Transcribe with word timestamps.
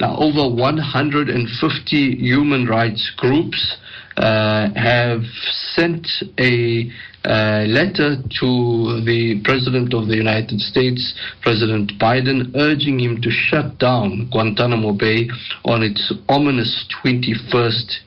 Now, 0.00 0.16
over 0.16 0.54
150 0.54 2.16
human 2.16 2.66
rights 2.66 3.10
groups 3.16 3.76
uh, 4.16 4.68
have 4.76 5.22
sent 5.74 6.06
a 6.38 6.88
uh, 7.24 7.64
letter 7.66 8.16
to 8.40 9.02
the 9.04 9.40
President 9.42 9.92
of 9.94 10.06
the 10.06 10.14
United 10.14 10.60
States, 10.60 11.14
President 11.42 11.92
Biden, 11.98 12.54
urging 12.54 13.00
him 13.00 13.20
to 13.22 13.30
shut 13.30 13.78
down 13.78 14.28
Guantanamo 14.30 14.92
Bay 14.92 15.28
on 15.64 15.82
its 15.82 16.12
ominous 16.28 16.86
21st 17.04 17.98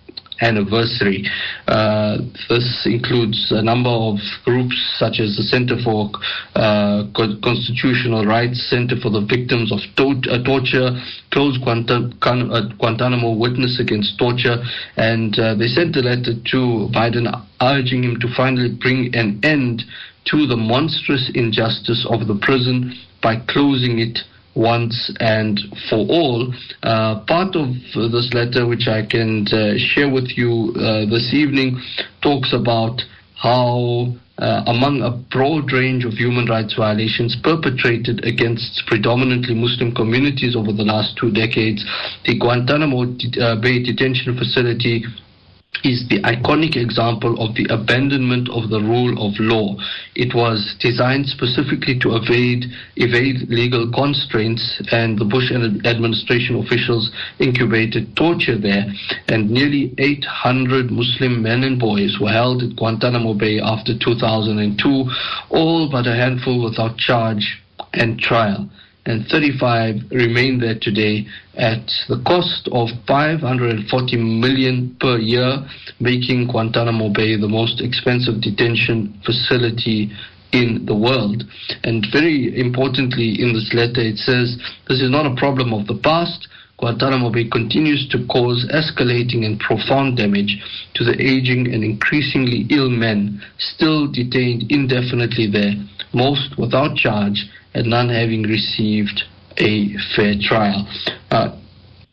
anniversary. 0.41 1.23
Uh, 1.67 2.17
this 2.49 2.85
includes 2.85 3.51
a 3.51 3.61
number 3.61 3.89
of 3.89 4.17
groups 4.43 4.75
such 4.97 5.19
as 5.19 5.37
the 5.37 5.43
Center 5.43 5.77
for 5.83 6.09
uh, 6.55 7.03
Constitutional 7.13 8.25
Rights, 8.25 8.69
Center 8.69 8.95
for 9.01 9.09
the 9.09 9.21
Victims 9.21 9.71
of 9.71 9.79
uh, 9.97 10.43
Torture, 10.43 10.91
Close 11.31 11.57
uh, 11.61 12.61
Guantanamo 12.77 13.33
Witness 13.37 13.79
Against 13.79 14.17
Torture, 14.17 14.57
and 14.97 15.37
uh, 15.39 15.55
they 15.55 15.67
sent 15.67 15.95
a 15.95 16.01
letter 16.01 16.33
to 16.51 16.89
Biden 16.93 17.29
urging 17.61 18.03
him 18.03 18.19
to 18.19 18.27
finally 18.35 18.75
bring 18.81 19.13
an 19.13 19.39
end 19.43 19.83
to 20.25 20.45
the 20.45 20.57
monstrous 20.57 21.31
injustice 21.33 22.05
of 22.09 22.27
the 22.27 22.37
prison 22.41 22.93
by 23.21 23.35
closing 23.47 23.99
it 23.99 24.19
once 24.55 25.13
and 25.19 25.59
for 25.89 25.99
all. 26.09 26.53
Uh, 26.83 27.23
part 27.25 27.55
of 27.55 27.69
this 27.93 28.31
letter, 28.33 28.67
which 28.67 28.87
I 28.87 29.05
can 29.05 29.47
uh, 29.47 29.77
share 29.77 30.11
with 30.11 30.29
you 30.35 30.73
uh, 30.75 31.05
this 31.09 31.33
evening, 31.33 31.81
talks 32.21 32.53
about 32.53 33.01
how 33.35 34.13
uh, 34.37 34.63
among 34.67 35.01
a 35.01 35.11
broad 35.29 35.71
range 35.71 36.03
of 36.03 36.13
human 36.13 36.45
rights 36.45 36.73
violations 36.75 37.37
perpetrated 37.43 38.25
against 38.25 38.83
predominantly 38.87 39.53
Muslim 39.53 39.93
communities 39.93 40.55
over 40.55 40.73
the 40.73 40.83
last 40.83 41.15
two 41.17 41.31
decades, 41.31 41.85
the 42.25 42.37
Guantanamo 42.37 43.03
uh, 43.03 43.61
Bay 43.61 43.83
Detention 43.83 44.37
Facility 44.37 45.05
is 45.83 46.07
the 46.09 46.21
iconic 46.21 46.75
example 46.75 47.39
of 47.39 47.55
the 47.55 47.65
abandonment 47.69 48.49
of 48.49 48.69
the 48.69 48.79
rule 48.79 49.13
of 49.17 49.33
law. 49.39 49.75
It 50.15 50.33
was 50.35 50.75
designed 50.79 51.27
specifically 51.27 51.97
to 51.99 52.15
evade, 52.15 52.65
evade 52.95 53.49
legal 53.49 53.91
constraints, 53.91 54.81
and 54.91 55.17
the 55.17 55.25
Bush 55.25 55.51
administration 55.51 56.57
officials 56.57 57.11
incubated 57.39 58.15
torture 58.15 58.57
there. 58.57 58.85
And 59.27 59.49
nearly 59.49 59.93
800 59.97 60.91
Muslim 60.91 61.41
men 61.41 61.63
and 61.63 61.79
boys 61.79 62.17
were 62.19 62.31
held 62.31 62.63
at 62.63 62.75
Guantanamo 62.75 63.33
Bay 63.33 63.59
after 63.59 63.93
2002, 63.97 65.05
all 65.49 65.89
but 65.89 66.07
a 66.07 66.15
handful 66.15 66.63
without 66.63 66.97
charge 66.97 67.61
and 67.93 68.19
trial 68.19 68.69
and 69.05 69.25
35 69.27 70.11
remain 70.11 70.59
there 70.59 70.77
today 70.79 71.25
at 71.57 71.85
the 72.07 72.21
cost 72.25 72.69
of 72.71 72.89
540 73.07 73.81
million 74.17 74.95
per 74.99 75.17
year, 75.17 75.65
making 75.99 76.47
Guantanamo 76.47 77.09
Bay 77.09 77.35
the 77.35 77.49
most 77.49 77.81
expensive 77.81 78.41
detention 78.41 79.19
facility 79.25 80.11
in 80.51 80.85
the 80.85 80.95
world. 80.95 81.43
And 81.83 82.05
very 82.11 82.59
importantly 82.59 83.41
in 83.41 83.53
this 83.53 83.73
letter 83.73 84.01
it 84.01 84.17
says 84.17 84.57
this 84.87 85.01
is 85.01 85.09
not 85.09 85.25
a 85.25 85.35
problem 85.35 85.73
of 85.73 85.87
the 85.87 85.97
past. 86.03 86.47
Guantanamo 86.77 87.29
Bay 87.29 87.47
continues 87.47 88.07
to 88.09 88.25
cause 88.27 88.65
escalating 88.73 89.45
and 89.45 89.59
profound 89.59 90.17
damage 90.17 90.57
to 90.95 91.03
the 91.03 91.13
aging 91.21 91.71
and 91.73 91.83
increasingly 91.83 92.65
ill 92.69 92.89
men 92.89 93.41
still 93.57 94.11
detained 94.11 94.65
indefinitely 94.71 95.45
there, 95.45 95.73
most 96.13 96.57
without 96.57 96.95
charge 96.95 97.45
and 97.73 97.87
none 97.87 98.09
having 98.09 98.43
received 98.43 99.23
a 99.57 99.93
fair 100.15 100.33
trial. 100.39 100.87
Uh, 101.29 101.57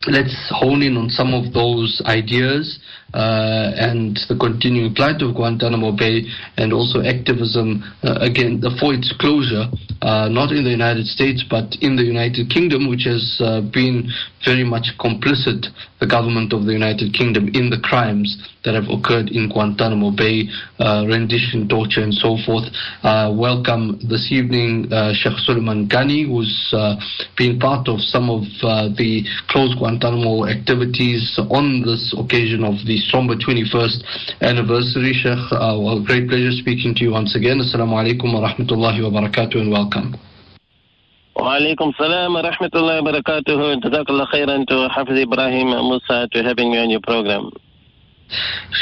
let's 0.07 0.35
hone 0.51 0.81
in 0.81 0.97
on 0.97 1.09
some 1.09 1.33
of 1.33 1.53
those 1.53 2.01
ideas 2.05 2.79
uh, 3.13 3.71
and 3.75 4.19
the 4.29 4.37
continuing 4.37 4.93
plight 4.93 5.21
of 5.21 5.33
Guantanamo 5.33 5.91
Bay 5.91 6.25
and 6.57 6.73
also 6.73 7.01
activism 7.01 7.81
uh, 8.03 8.21
again 8.21 8.61
for 8.79 8.93
its 8.93 9.13
closure, 9.19 9.65
uh, 10.01 10.29
not 10.29 10.51
in 10.51 10.63
the 10.63 10.69
United 10.69 11.05
States 11.05 11.43
but 11.49 11.73
in 11.81 11.95
the 11.95 12.03
United 12.03 12.49
Kingdom, 12.49 12.89
which 12.89 13.05
has 13.05 13.41
uh, 13.41 13.61
been 13.73 14.09
very 14.45 14.63
much 14.63 14.93
complicit, 14.99 15.65
the 15.99 16.07
government 16.07 16.53
of 16.53 16.65
the 16.65 16.71
United 16.71 17.13
Kingdom, 17.13 17.49
in 17.53 17.69
the 17.69 17.79
crimes 17.83 18.37
that 18.63 18.73
have 18.73 18.87
occurred 18.87 19.29
in 19.29 19.49
Guantanamo 19.49 20.11
Bay, 20.11 20.47
uh, 20.79 21.03
rendition, 21.07 21.67
torture, 21.67 22.01
and 22.01 22.13
so 22.13 22.37
forth. 22.45 22.63
Uh, 23.03 23.33
welcome 23.35 23.99
this 24.07 24.31
evening 24.31 24.87
Sheikh 25.17 25.35
Suleiman 25.43 25.89
Ghani, 25.89 26.27
who's 26.27 26.53
been 27.37 27.59
part 27.59 27.87
of 27.89 27.99
some 27.99 28.29
of 28.29 28.43
the 28.95 29.25
closed 29.49 29.77
Guantanamo 29.77 30.45
activities 30.47 31.39
on 31.49 31.81
this 31.81 32.13
occasion 32.17 32.63
of 32.63 32.75
the 32.85 32.98
somber 33.10 33.34
21st 33.36 34.02
anniversary, 34.42 35.12
Sheikh. 35.12 35.52
Uh, 35.52 35.76
well, 35.78 36.00
great 36.02 36.28
pleasure 36.28 36.52
speaking 36.52 36.94
to 36.96 37.04
you 37.04 37.12
once 37.12 37.34
again. 37.36 37.58
Assalamu 37.58 37.94
alaikum 38.00 38.32
wa 38.34 38.48
rahmatullahi 38.48 39.02
wa 39.02 39.20
barakatuh 39.20 39.56
and 39.56 39.70
welcome. 39.70 40.14
وعليكم 41.36 41.88
السلام 41.88 42.34
ورحمة 42.34 42.70
الله 42.74 42.98
وبركاته 42.98 43.74
جزاك 43.74 44.10
الله 44.10 44.24
خيرا 44.24 44.64
to 44.68 44.88
Hafiz 44.88 45.18
Ibrahim 45.18 45.66
Musa 45.66 46.28
to 46.32 46.42
having 46.44 46.70
me 46.70 46.78
on 46.78 46.90
your 46.90 47.00
program. 47.00 47.50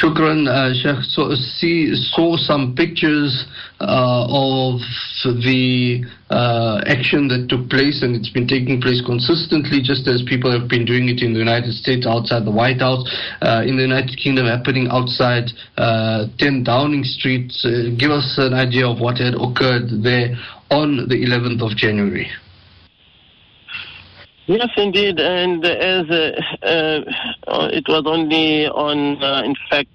Shukran, 0.00 0.48
uh, 0.48 0.72
Sheikh. 0.74 1.02
So, 1.10 1.34
see, 1.34 1.94
saw 2.14 2.36
some 2.36 2.74
pictures 2.74 3.46
uh, 3.80 4.26
of 4.28 4.80
the 5.24 6.04
uh, 6.29 6.81
action 6.85 7.27
that 7.29 7.47
took 7.47 7.69
place, 7.69 8.03
and 8.03 8.15
it's 8.15 8.29
been 8.29 8.47
taking 8.47 8.81
place 8.81 9.01
consistently, 9.05 9.81
just 9.81 10.07
as 10.07 10.21
people 10.27 10.51
have 10.51 10.67
been 10.67 10.85
doing 10.85 11.07
it 11.07 11.21
in 11.21 11.33
the 11.33 11.39
United 11.39 11.73
States 11.73 12.05
outside 12.05 12.43
the 12.43 12.51
White 12.51 12.81
House, 12.81 13.07
uh, 13.41 13.63
in 13.65 13.77
the 13.77 13.83
United 13.83 14.17
Kingdom, 14.17 14.45
happening 14.45 14.87
outside 14.91 15.51
uh, 15.77 16.27
10 16.39 16.63
Downing 16.63 17.03
Street. 17.03 17.51
Uh, 17.63 17.95
give 17.97 18.11
us 18.11 18.35
an 18.37 18.53
idea 18.53 18.87
of 18.87 18.99
what 18.99 19.17
had 19.17 19.35
occurred 19.35 20.03
there 20.03 20.35
on 20.69 21.07
the 21.07 21.15
11th 21.15 21.63
of 21.63 21.77
January. 21.77 22.27
Yes, 24.47 24.69
indeed, 24.77 25.19
and 25.19 25.63
as 25.65 26.09
uh, 26.09 26.31
uh, 26.63 27.67
it 27.71 27.83
was 27.87 28.03
only 28.05 28.67
on, 28.67 29.21
in 29.43 29.55
fact, 29.69 29.89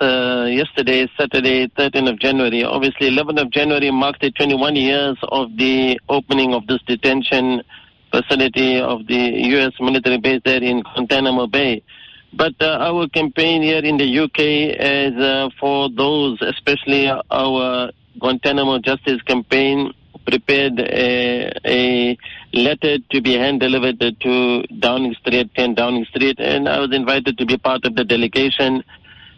uh, 0.00 0.46
yesterday, 0.48 1.08
Saturday, 1.18 1.68
13th 1.68 2.10
of 2.10 2.18
January. 2.18 2.64
Obviously, 2.64 3.10
11th 3.10 3.42
of 3.42 3.50
January 3.50 3.90
marked 3.90 4.20
the 4.20 4.30
21 4.30 4.76
years 4.76 5.16
of 5.22 5.56
the 5.56 5.98
opening 6.08 6.54
of 6.54 6.66
this 6.66 6.80
detention 6.86 7.62
facility 8.10 8.78
of 8.78 9.06
the 9.06 9.32
U.S. 9.54 9.72
military 9.80 10.18
base 10.18 10.40
there 10.44 10.62
in 10.62 10.82
Guantanamo 10.82 11.46
Bay. 11.46 11.82
But 12.32 12.54
uh, 12.60 12.78
our 12.80 13.08
campaign 13.08 13.62
here 13.62 13.78
in 13.84 13.96
the 13.96 14.18
UK 14.20 14.38
is 14.38 15.16
uh, 15.16 15.48
for 15.58 15.88
those, 15.90 16.38
especially 16.42 17.08
our 17.08 17.90
Guantanamo 18.18 18.78
Justice 18.78 19.22
campaign, 19.22 19.92
prepared 20.26 20.78
a, 20.80 21.52
a 21.64 22.18
letter 22.52 22.98
to 23.10 23.20
be 23.22 23.34
hand 23.34 23.60
delivered 23.60 24.00
to 24.00 24.62
Downing 24.80 25.14
Street, 25.20 25.50
10 25.54 25.74
Downing 25.74 26.04
Street, 26.06 26.38
and 26.40 26.68
I 26.68 26.80
was 26.80 26.92
invited 26.92 27.38
to 27.38 27.46
be 27.46 27.56
part 27.56 27.84
of 27.84 27.94
the 27.94 28.04
delegation. 28.04 28.82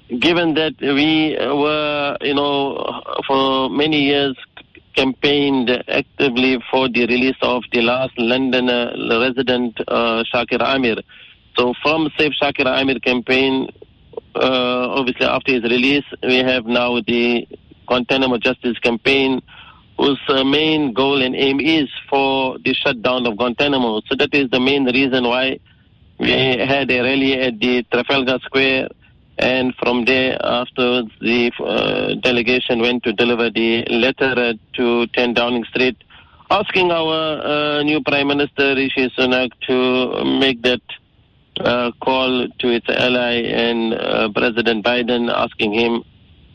Given 0.08 0.54
that 0.54 0.74
we 0.80 1.36
were, 1.38 2.16
you 2.22 2.34
know, 2.34 3.02
for 3.26 3.68
many 3.68 4.04
years 4.04 4.36
campaigned 4.94 5.70
actively 5.86 6.58
for 6.70 6.88
the 6.88 7.06
release 7.06 7.36
of 7.42 7.62
the 7.72 7.82
last 7.82 8.12
London 8.18 8.70
uh, 8.70 8.94
resident, 9.20 9.78
uh, 9.86 10.24
Shaker 10.32 10.58
Aamer. 10.58 11.02
So 11.56 11.74
from 11.82 12.08
Save 12.18 12.32
Shaker 12.40 12.64
Aamer 12.64 13.02
campaign, 13.02 13.68
uh, 14.34 14.88
obviously 14.98 15.26
after 15.26 15.52
his 15.52 15.62
release, 15.64 16.04
we 16.22 16.38
have 16.38 16.64
now 16.66 17.00
the 17.06 17.46
Guantanamo 17.86 18.38
Justice 18.38 18.78
campaign, 18.78 19.42
whose 19.98 20.20
uh, 20.28 20.42
main 20.42 20.94
goal 20.94 21.20
and 21.20 21.36
aim 21.36 21.60
is 21.60 21.88
for 22.08 22.58
the 22.64 22.72
shutdown 22.74 23.26
of 23.26 23.36
Guantanamo. 23.36 24.00
So 24.08 24.16
that 24.16 24.32
is 24.32 24.50
the 24.50 24.60
main 24.60 24.84
reason 24.86 25.24
why 25.24 25.60
we 26.18 26.30
had 26.30 26.90
a 26.90 27.00
rally 27.02 27.34
at 27.40 27.60
the 27.60 27.84
Trafalgar 27.92 28.38
Square, 28.44 28.88
and 29.38 29.74
from 29.76 30.04
there 30.04 30.36
afterwards 30.44 31.10
the 31.20 31.52
uh, 31.64 32.14
delegation 32.20 32.80
went 32.80 33.02
to 33.04 33.12
deliver 33.12 33.50
the 33.50 33.84
letter 33.88 34.54
to 34.74 35.06
10 35.08 35.34
Downing 35.34 35.64
Street, 35.64 35.96
asking 36.50 36.90
our 36.90 37.40
uh, 37.42 37.82
new 37.82 38.02
Prime 38.02 38.28
Minister 38.28 38.74
Rishi 38.74 39.10
Sunak 39.16 39.50
to 39.68 40.24
make 40.40 40.62
that 40.62 40.80
uh, 41.60 41.90
call 42.02 42.48
to 42.58 42.68
its 42.68 42.86
ally 42.88 43.42
and 43.42 43.94
uh, 43.94 44.28
President 44.34 44.84
Biden, 44.84 45.30
asking 45.32 45.72
him 45.72 46.04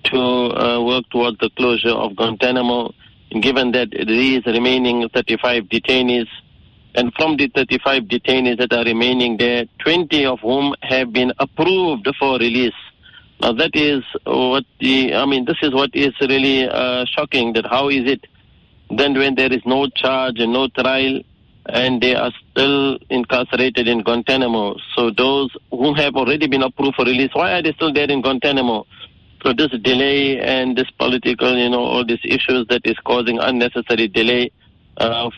to 0.06 0.19
uh, 0.19 0.81
work 0.83 1.06
towards 1.12 1.38
the 1.39 1.50
closure 1.51 1.89
of 1.89 2.15
Guantanamo. 2.15 2.94
Given 3.41 3.71
that 3.71 3.89
these 3.91 4.45
remaining 4.45 5.09
35 5.09 5.63
detainees, 5.63 6.27
and 6.95 7.13
from 7.15 7.37
the 7.37 7.47
35 7.49 8.03
detainees 8.03 8.57
that 8.59 8.73
are 8.73 8.83
remaining 8.83 9.37
there, 9.37 9.65
20 9.79 10.25
of 10.25 10.39
whom 10.39 10.73
have 10.81 11.11
been 11.11 11.33
approved 11.39 12.07
for 12.19 12.37
release. 12.37 12.73
Now 13.41 13.53
that 13.53 13.75
is 13.75 14.03
what 14.25 14.63
the, 14.79 15.15
I 15.15 15.25
mean, 15.25 15.45
this 15.45 15.57
is 15.61 15.73
what 15.73 15.89
is 15.93 16.13
really 16.21 16.67
uh, 16.67 17.05
shocking 17.05 17.53
that 17.53 17.65
how 17.65 17.89
is 17.89 18.09
it 18.09 18.25
then 18.97 19.13
when 19.17 19.35
there 19.35 19.51
is 19.51 19.61
no 19.65 19.87
charge 19.89 20.39
and 20.39 20.53
no 20.53 20.67
trial, 20.67 21.21
and 21.67 22.01
they 22.01 22.13
are 22.13 22.31
still 22.51 22.97
incarcerated 23.09 23.87
in 23.87 24.03
Guantanamo. 24.03 24.75
So 24.95 25.11
those 25.11 25.49
who 25.71 25.93
have 25.93 26.15
already 26.15 26.47
been 26.47 26.61
approved 26.61 26.95
for 26.95 27.05
release, 27.05 27.31
why 27.33 27.53
are 27.53 27.61
they 27.61 27.73
still 27.73 27.93
there 27.93 28.09
in 28.09 28.21
Guantanamo? 28.21 28.85
So 29.43 29.53
this 29.53 29.69
delay 29.81 30.39
and 30.39 30.77
this 30.77 30.89
political, 30.91 31.57
you 31.57 31.69
know, 31.69 31.83
all 31.83 32.05
these 32.05 32.19
issues 32.23 32.67
that 32.69 32.81
is 32.85 32.95
causing 33.05 33.39
unnecessary 33.39 34.07
delay 34.07 34.51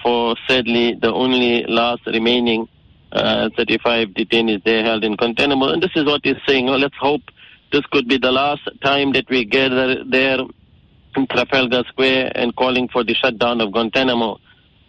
for 0.04 0.36
sadly 0.48 0.94
the 1.02 1.12
only 1.12 1.66
last 1.68 2.06
remaining 2.08 2.68
uh, 3.12 3.50
35 3.56 4.10
detainees 4.10 4.64
there 4.64 4.84
held 4.84 5.04
in 5.04 5.16
Guantanamo. 5.16 5.70
And 5.70 5.82
this 5.82 5.92
is 5.96 6.06
what 6.06 6.22
he's 6.24 6.36
saying. 6.48 6.66
Well, 6.66 6.80
let's 6.80 6.98
hope 7.00 7.22
this 7.72 7.86
could 7.92 8.08
be 8.08 8.18
the 8.18 8.32
last 8.32 8.68
time 8.84 9.14
that 9.14 9.30
we 9.30 9.46
gather 9.46 10.04
there 10.04 10.40
in 11.16 11.28
Trafalgar 11.28 11.84
Square 11.88 12.34
and 12.36 12.56
calling 12.56 12.90
for 12.90 13.04
the 13.04 13.14
shutdown 13.14 13.62
of 13.62 13.72
Guantanamo. 13.72 14.40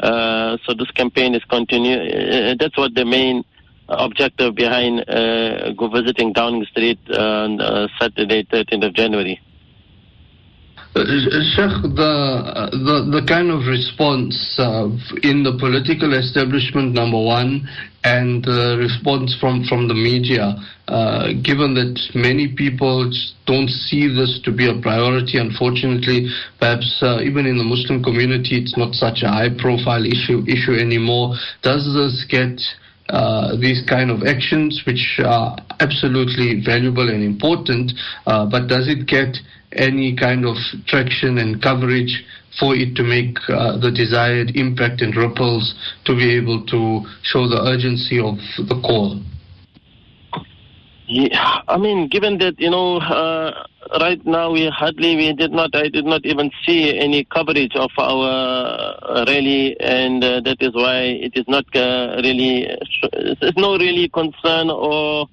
Uh, 0.01 0.57
so 0.67 0.75
this 0.75 0.91
campaign 0.91 1.35
is 1.35 1.45
continue. 1.45 1.97
Uh, 1.97 2.55
that's 2.59 2.77
what 2.77 2.95
the 2.95 3.05
main 3.05 3.45
objective 3.89 4.55
behind 4.55 5.09
uh, 5.09 5.73
go 5.73 5.89
visiting 5.89 6.33
Downing 6.33 6.65
Street 6.67 6.99
on 7.11 7.61
uh, 7.61 7.87
Saturday, 8.01 8.43
13th 8.45 8.87
of 8.87 8.95
January. 8.95 9.41
Sheikh, 10.97 11.93
the, 11.93 12.73
the, 12.73 13.21
the 13.21 13.27
kind 13.29 13.51
of 13.51 13.69
response 13.69 14.33
uh, 14.57 14.89
in 15.23 15.45
the 15.45 15.53
political 15.61 16.17
establishment, 16.17 16.95
number 16.95 17.21
one, 17.21 17.69
and 18.03 18.43
the 18.43 18.81
response 18.81 19.37
from, 19.39 19.65
from 19.69 19.89
the 19.89 19.95
media, 19.95 20.57
uh, 20.89 21.37
given 21.45 21.75
that 21.75 22.01
many 22.15 22.49
people 22.49 23.13
don't 23.45 23.69
see 23.69 24.09
this 24.09 24.41
to 24.45 24.53
be 24.53 24.71
a 24.71 24.81
priority, 24.81 25.37
unfortunately, 25.37 26.33
perhaps 26.59 26.89
uh, 27.03 27.21
even 27.21 27.45
in 27.45 27.59
the 27.59 27.65
Muslim 27.65 28.03
community, 28.03 28.57
it's 28.57 28.77
not 28.79 28.95
such 28.95 29.21
a 29.21 29.29
high 29.29 29.53
profile 29.53 30.07
issue, 30.07 30.49
issue 30.49 30.81
anymore. 30.81 31.37
Does 31.61 31.85
this 31.93 32.25
get 32.25 32.57
uh, 33.09 33.57
these 33.57 33.83
kind 33.89 34.11
of 34.11 34.25
actions, 34.25 34.83
which 34.87 35.21
are 35.25 35.57
absolutely 35.81 36.63
valuable 36.65 37.09
and 37.09 37.23
important, 37.23 37.93
uh, 38.27 38.47
but 38.47 38.67
does 38.67 38.89
it 38.89 39.07
get 39.07 39.37
any 39.73 40.17
kind 40.17 40.45
of 40.45 40.57
traction 40.87 41.39
and 41.39 41.63
coverage 41.63 42.25
for 42.59 42.75
it 42.75 42.97
to 42.97 43.03
make 43.03 43.37
uh, 43.49 43.79
the 43.79 43.91
desired 43.91 44.57
impact 44.57 45.03
and 45.03 45.15
ripples 45.15 45.75
to 46.05 46.15
be 46.17 46.35
able 46.35 46.65
to 46.67 47.05
show 47.23 47.47
the 47.47 47.61
urgency 47.63 48.19
of 48.19 48.37
the 48.69 48.81
call? 48.83 49.21
Yeah, 51.09 51.61
I 51.69 51.77
mean, 51.77 52.09
given 52.09 52.39
that 52.39 52.59
you 52.59 52.69
know, 52.69 52.97
uh, 52.99 53.65
right 54.01 54.25
now 54.27 54.51
we 54.51 54.69
hardly 54.69 55.15
we 55.15 55.33
did 55.35 55.53
not 55.53 55.75
I 55.77 55.89
did 55.89 56.05
not 56.05 56.27
even 56.27 56.51
see 56.67 56.99
any 56.99 57.23
coverage 57.25 57.77
of 57.77 57.91
our 57.97 59.25
rally, 59.25 59.79
and 59.79 60.25
uh, 60.25 60.41
that 60.41 60.57
is 60.61 60.75
why 60.75 61.03
it 61.03 61.33
is 61.37 61.47
not 61.47 61.65
uh, 61.77 62.21
really 62.25 62.69
there's 63.13 63.57
no 63.57 63.79
really 63.79 64.09
concern 64.09 64.69
or 64.69 65.29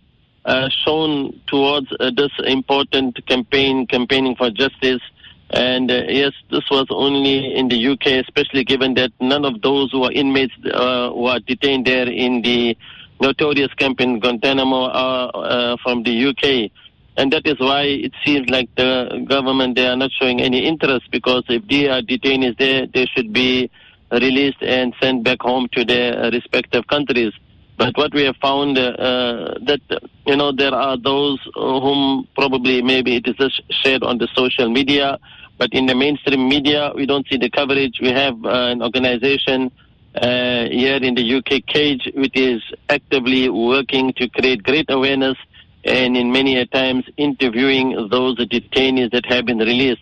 uh, 0.45 0.69
shown 0.85 1.41
towards 1.47 1.87
uh, 1.99 2.11
this 2.15 2.31
important 2.45 3.25
campaign, 3.25 3.87
campaigning 3.87 4.35
for 4.35 4.51
justice. 4.51 5.01
And 5.49 5.89
uh, 5.89 6.03
yes, 6.07 6.33
this 6.51 6.69
was 6.69 6.85
only 6.91 7.55
in 7.55 7.69
the 7.69 7.87
UK, 7.87 8.23
especially 8.25 8.63
given 8.63 8.93
that 8.95 9.11
none 9.19 9.45
of 9.45 9.61
those 9.61 9.91
who 9.91 10.03
are 10.03 10.11
inmates 10.11 10.53
uh, 10.71 11.09
who 11.09 11.39
detained 11.41 11.87
there 11.87 12.07
in 12.07 12.41
the 12.43 12.77
notorious 13.23 13.73
camp 13.75 14.01
in 14.01 14.19
Guantanamo 14.19 14.81
are 14.89 15.31
uh, 15.33 15.77
from 15.83 16.03
the 16.03 16.13
UK. 16.29 16.71
And 17.15 17.31
that 17.31 17.45
is 17.45 17.59
why 17.59 17.83
it 17.83 18.13
seems 18.25 18.49
like 18.49 18.69
the 18.75 19.25
government, 19.29 19.75
they 19.75 19.87
are 19.87 19.95
not 19.95 20.11
showing 20.19 20.41
any 20.41 20.65
interest 20.65 21.05
because 21.11 21.43
if 21.47 21.65
they 21.67 21.87
are 21.87 22.01
detainees 22.01 22.57
there, 22.57 22.87
they 22.93 23.05
should 23.13 23.31
be 23.31 23.69
released 24.11 24.61
and 24.61 24.93
sent 25.01 25.23
back 25.23 25.41
home 25.41 25.67
to 25.73 25.85
their 25.85 26.31
respective 26.31 26.85
countries. 26.87 27.33
But 27.77 27.97
what 27.97 28.13
we 28.13 28.23
have 28.23 28.35
found 28.37 28.77
uh, 28.77 29.55
that 29.69 29.81
you 30.27 30.35
know 30.35 30.51
there 30.51 30.73
are 30.73 30.97
those 30.97 31.39
whom 31.55 32.27
probably 32.35 32.81
maybe 32.81 33.15
it 33.15 33.27
is 33.27 33.35
just 33.35 33.61
shared 33.81 34.03
on 34.03 34.19
the 34.19 34.27
social 34.35 34.69
media, 34.69 35.17
but 35.57 35.69
in 35.73 35.87
the 35.87 35.95
mainstream 35.95 36.47
media 36.47 36.91
we 36.95 37.05
don't 37.05 37.27
see 37.27 37.37
the 37.37 37.49
coverage. 37.49 37.95
We 37.99 38.11
have 38.11 38.35
uh, 38.45 38.73
an 38.73 38.83
organization 38.83 39.71
uh, 40.15 40.65
here 40.69 40.97
in 40.97 41.15
the 41.15 41.35
UK, 41.35 41.65
Cage, 41.65 42.09
which 42.15 42.37
is 42.37 42.61
actively 42.89 43.49
working 43.49 44.13
to 44.13 44.29
create 44.29 44.63
great 44.63 44.85
awareness 44.89 45.37
and 45.83 46.15
in 46.15 46.31
many 46.31 46.57
a 46.57 46.65
times 46.65 47.03
interviewing 47.17 48.07
those 48.09 48.37
detainees 48.37 49.11
that 49.11 49.25
have 49.25 49.45
been 49.45 49.59
released. 49.59 50.01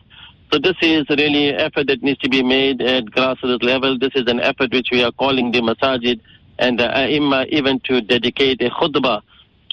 So 0.52 0.60
this 0.60 0.76
is 0.82 1.06
really 1.10 1.50
an 1.50 1.62
effort 1.62 1.88
that 1.88 2.04
needs 2.04 2.20
to 2.20 2.30
be 2.30 2.44
made 2.44 2.82
at 2.82 3.06
grassroots 3.06 3.64
level. 3.64 3.98
This 3.98 4.12
is 4.16 4.24
an 4.28 4.42
effort 4.42 4.74
which 4.74 4.90
we 4.92 5.02
are 5.02 5.12
calling 5.14 5.52
the 5.52 5.60
Masajid 5.62 6.20
and 6.60 6.78
the 6.78 6.84
Aimma 6.84 7.48
even 7.48 7.80
to 7.86 8.02
dedicate 8.02 8.62
a 8.62 8.70
khutbah 8.70 9.22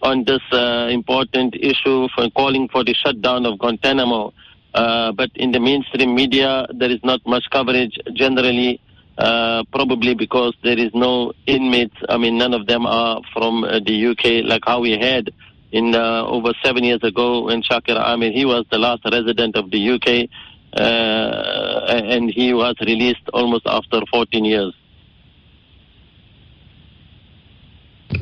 on 0.02 0.25
this 0.25 0.41
uh, 0.52 0.88
important 0.91 1.56
issue 1.56 2.08
for 2.14 2.31
calling 2.31 2.69
for 2.69 2.84
the 2.84 2.94
shutdown 2.94 3.44
of 3.44 3.58
Guantanamo. 3.58 4.32
Uh, 4.75 5.12
but 5.12 5.31
in 5.34 5.50
the 5.50 5.58
mainstream 5.58 6.14
media, 6.14 6.67
there 6.75 6.91
is 6.91 7.00
not 7.02 7.20
much 7.26 7.44
coverage 7.50 7.99
generally, 8.14 8.81
uh, 9.19 9.65
probably 9.73 10.15
because 10.15 10.55
there 10.62 10.79
is 10.79 10.91
no 10.94 11.32
inmates. 11.47 11.97
I 12.09 12.17
mean, 12.19 12.38
none 12.38 12.55
of 12.55 12.67
them 12.67 12.87
are 12.87 13.20
from 13.32 13.65
uh, 13.65 13.81
the 13.85 14.06
UK 14.06 14.49
like 14.49 14.62
how 14.65 14.81
we 14.81 14.93
had 14.93 15.31
in 15.73 15.94
uh, 15.94 16.25
over 16.25 16.53
seven 16.65 16.85
years 16.85 17.03
ago 17.03 17.44
when 17.44 17.62
Shaker 17.62 17.94
Aamer, 17.94 18.32
he 18.32 18.44
was 18.44 18.65
the 18.70 18.79
last 18.79 19.03
resident 19.11 19.56
of 19.56 19.70
the 19.70 19.91
UK, 19.91 20.31
uh, 20.73 21.87
and 21.88 22.31
he 22.31 22.55
was 22.55 22.76
released 22.81 23.29
almost 23.35 23.67
after 23.67 24.00
14 24.11 24.44
years. 24.44 24.73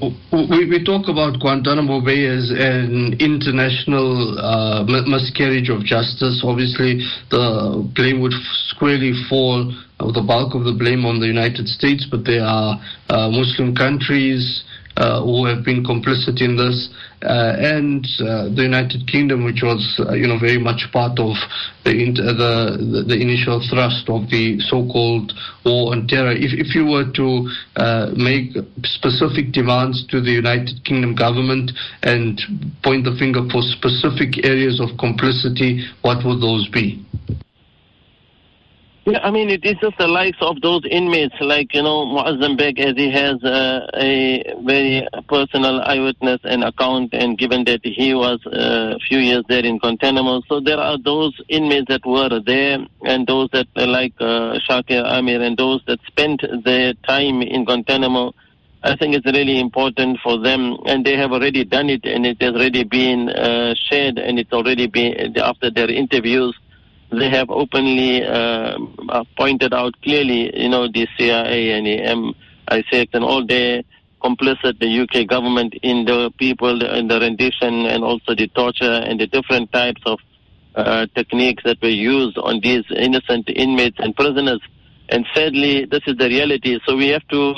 We, 0.00 0.68
we 0.68 0.84
talk 0.84 1.08
about 1.08 1.40
Guantanamo 1.40 2.04
Bay 2.04 2.26
as 2.26 2.50
an 2.50 3.16
international 3.18 4.36
uh, 4.38 4.84
miscarriage 4.84 5.70
of 5.70 5.84
justice. 5.84 6.42
Obviously, 6.44 7.00
the 7.30 7.88
blame 7.94 8.20
would 8.20 8.34
squarely 8.68 9.12
fall, 9.30 9.72
the 9.98 10.24
bulk 10.26 10.54
of 10.54 10.64
the 10.64 10.76
blame 10.76 11.06
on 11.06 11.20
the 11.20 11.26
United 11.26 11.66
States, 11.66 12.06
but 12.10 12.24
there 12.24 12.44
are 12.44 12.76
uh, 13.08 13.30
Muslim 13.30 13.74
countries 13.74 14.64
who 14.96 15.44
have 15.44 15.64
been 15.64 15.84
complicit 15.84 16.40
in 16.40 16.56
this, 16.56 16.88
uh, 17.22 17.56
and 17.58 18.06
uh, 18.20 18.48
the 18.54 18.62
United 18.62 19.06
Kingdom, 19.06 19.44
which 19.44 19.62
was, 19.62 19.80
you 20.12 20.26
know, 20.26 20.38
very 20.38 20.58
much 20.58 20.88
part 20.92 21.18
of 21.18 21.34
the, 21.84 21.92
the, 22.14 23.04
the 23.06 23.14
initial 23.14 23.60
thrust 23.68 24.08
of 24.08 24.28
the 24.30 24.58
so-called 24.60 25.32
war 25.64 25.92
on 25.92 26.06
terror. 26.06 26.32
If, 26.32 26.52
if 26.52 26.74
you 26.74 26.86
were 26.86 27.10
to 27.12 27.48
make 28.16 28.56
specific 28.84 29.52
demands 29.52 30.06
to 30.08 30.20
the 30.20 30.32
United 30.32 30.84
Kingdom 30.84 31.14
government 31.14 31.72
and 32.02 32.40
point 32.82 33.04
the 33.04 33.16
finger 33.18 33.40
for 33.50 33.62
specific 33.62 34.44
areas 34.44 34.80
of 34.80 34.96
complicity, 34.98 35.84
what 36.02 36.24
would 36.24 36.40
those 36.40 36.68
be? 36.68 37.04
Yeah, 39.08 39.20
I 39.22 39.30
mean, 39.30 39.50
it 39.50 39.64
is 39.64 39.76
just 39.80 39.96
the 39.98 40.08
likes 40.08 40.38
of 40.40 40.60
those 40.62 40.82
inmates, 40.90 41.36
like, 41.40 41.72
you 41.72 41.80
know, 41.80 42.06
Moazzam 42.06 42.58
Begg, 42.58 42.80
as 42.80 42.96
he 42.96 43.08
has 43.12 43.40
uh, 43.44 43.86
a 43.94 44.42
very 44.64 45.06
personal 45.28 45.80
eyewitness 45.82 46.40
and 46.42 46.64
account, 46.64 47.14
and 47.14 47.38
given 47.38 47.62
that 47.66 47.82
he 47.84 48.14
was 48.14 48.40
uh, 48.46 48.96
a 48.96 48.98
few 48.98 49.18
years 49.18 49.44
there 49.48 49.64
in 49.64 49.78
Guantanamo. 49.78 50.42
So 50.48 50.58
there 50.58 50.78
are 50.78 50.98
those 50.98 51.40
inmates 51.48 51.86
that 51.86 52.04
were 52.04 52.40
there, 52.44 52.84
and 53.04 53.24
those 53.28 53.48
that, 53.52 53.68
uh, 53.76 53.86
like 53.86 54.14
uh, 54.18 54.58
Shaker 54.58 55.04
Aamer, 55.04 55.40
and 55.40 55.56
those 55.56 55.82
that 55.86 56.00
spent 56.08 56.42
their 56.64 56.94
time 57.06 57.42
in 57.42 57.64
Guantanamo. 57.64 58.34
I 58.82 58.96
think 58.96 59.14
it's 59.14 59.26
really 59.26 59.60
important 59.60 60.18
for 60.20 60.36
them, 60.36 60.78
and 60.84 61.06
they 61.06 61.16
have 61.16 61.30
already 61.30 61.62
done 61.62 61.90
it, 61.90 62.04
and 62.04 62.26
it 62.26 62.42
has 62.42 62.54
already 62.54 62.82
been 62.82 63.28
uh, 63.28 63.72
shared, 63.88 64.18
and 64.18 64.40
it's 64.40 64.52
already 64.52 64.88
been, 64.88 65.36
after 65.38 65.70
their 65.70 65.90
interviews, 65.90 66.58
they 67.10 67.30
have 67.30 67.50
openly 67.50 68.24
uh, 68.24 68.76
pointed 69.36 69.72
out 69.72 69.94
clearly, 70.02 70.58
you 70.60 70.68
know, 70.68 70.88
the 70.88 71.06
CIA 71.16 71.70
and 71.72 71.86
the 71.86 72.34
MI6 72.70 73.08
and 73.14 73.24
all 73.24 73.46
they 73.46 73.84
complicit 74.22 74.78
the 74.80 75.00
UK 75.00 75.28
government 75.28 75.74
in 75.82 76.04
the 76.04 76.30
people, 76.38 76.82
in 76.82 77.06
the 77.06 77.20
rendition 77.20 77.86
and 77.86 78.02
also 78.02 78.34
the 78.34 78.48
torture 78.48 79.00
and 79.06 79.20
the 79.20 79.26
different 79.26 79.70
types 79.72 80.02
of 80.04 80.18
uh, 80.74 81.06
techniques 81.14 81.62
that 81.64 81.80
were 81.80 81.88
used 81.88 82.36
on 82.38 82.60
these 82.60 82.84
innocent 82.94 83.48
inmates 83.54 83.96
and 83.98 84.14
prisoners. 84.16 84.60
And 85.08 85.24
sadly, 85.34 85.84
this 85.84 86.02
is 86.06 86.16
the 86.16 86.28
reality. 86.28 86.78
So 86.86 86.96
we 86.96 87.08
have 87.08 87.26
to 87.28 87.54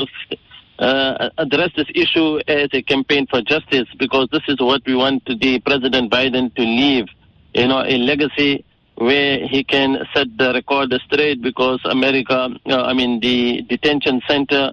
uh, 0.78 1.30
address 1.38 1.70
this 1.74 1.86
issue 1.94 2.38
as 2.46 2.68
a 2.72 2.82
campaign 2.82 3.26
for 3.28 3.40
justice 3.42 3.88
because 3.98 4.28
this 4.30 4.42
is 4.48 4.60
what 4.60 4.82
we 4.86 4.94
want 4.94 5.24
the 5.24 5.58
President 5.60 6.12
Biden 6.12 6.54
to 6.54 6.62
leave, 6.62 7.06
you 7.54 7.66
know, 7.66 7.80
a 7.80 7.96
legacy 7.96 8.64
where 8.98 9.46
he 9.46 9.62
can 9.62 9.96
set 10.12 10.26
the 10.36 10.52
record 10.52 10.92
straight 11.06 11.40
because 11.40 11.80
America, 11.84 12.48
uh, 12.66 12.82
I 12.82 12.94
mean, 12.94 13.20
the 13.20 13.62
detention 13.62 14.20
center, 14.26 14.72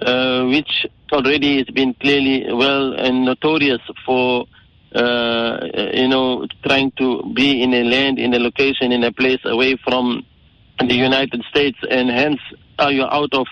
uh, 0.00 0.44
which 0.44 0.86
already 1.10 1.58
has 1.58 1.66
been 1.68 1.94
clearly 1.94 2.52
well 2.52 2.92
and 2.92 3.24
notorious 3.24 3.80
for, 4.04 4.44
uh, 4.94 5.58
you 5.94 6.08
know, 6.08 6.46
trying 6.66 6.90
to 6.98 7.22
be 7.34 7.62
in 7.62 7.72
a 7.72 7.82
land, 7.82 8.18
in 8.18 8.34
a 8.34 8.38
location, 8.38 8.92
in 8.92 9.04
a 9.04 9.12
place 9.12 9.40
away 9.44 9.78
from 9.82 10.24
the 10.78 10.94
United 10.94 11.42
States, 11.48 11.78
and 11.90 12.10
hence 12.10 12.40
are 12.78 12.92
you 12.92 13.04
out 13.04 13.32
of 13.32 13.46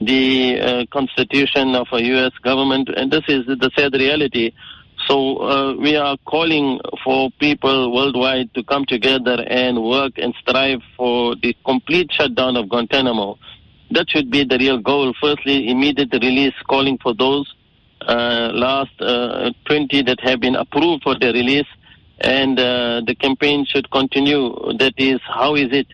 the 0.00 0.60
uh, 0.60 0.84
constitution 0.92 1.74
of 1.74 1.88
a 1.92 2.02
U.S. 2.02 2.32
government, 2.44 2.88
and 2.96 3.10
this 3.10 3.24
is 3.28 3.46
the 3.46 3.70
sad 3.76 3.94
reality. 3.94 4.52
So 5.06 5.36
uh, 5.38 5.74
we 5.76 5.94
are 5.94 6.16
calling 6.26 6.80
for 7.04 7.30
people 7.38 7.94
worldwide 7.94 8.52
to 8.54 8.64
come 8.64 8.84
together 8.86 9.44
and 9.46 9.82
work 9.84 10.14
and 10.16 10.34
strive 10.40 10.80
for 10.96 11.36
the 11.36 11.56
complete 11.64 12.10
shutdown 12.10 12.56
of 12.56 12.68
Guantanamo. 12.68 13.38
That 13.92 14.10
should 14.10 14.32
be 14.32 14.42
the 14.42 14.58
real 14.58 14.78
goal. 14.78 15.14
Firstly, 15.20 15.68
immediate 15.68 16.12
release, 16.12 16.54
calling 16.68 16.98
for 17.00 17.14
those 17.14 17.54
uh, 18.00 18.50
last 18.52 19.00
uh, 19.00 19.52
20 19.66 20.02
that 20.02 20.18
have 20.20 20.40
been 20.40 20.56
approved 20.56 21.04
for 21.04 21.16
the 21.16 21.32
release, 21.32 21.68
and 22.18 22.58
uh, 22.58 23.00
the 23.06 23.14
campaign 23.14 23.64
should 23.64 23.88
continue. 23.92 24.50
That 24.78 24.94
is, 24.96 25.20
how 25.22 25.54
is 25.54 25.68
it 25.70 25.86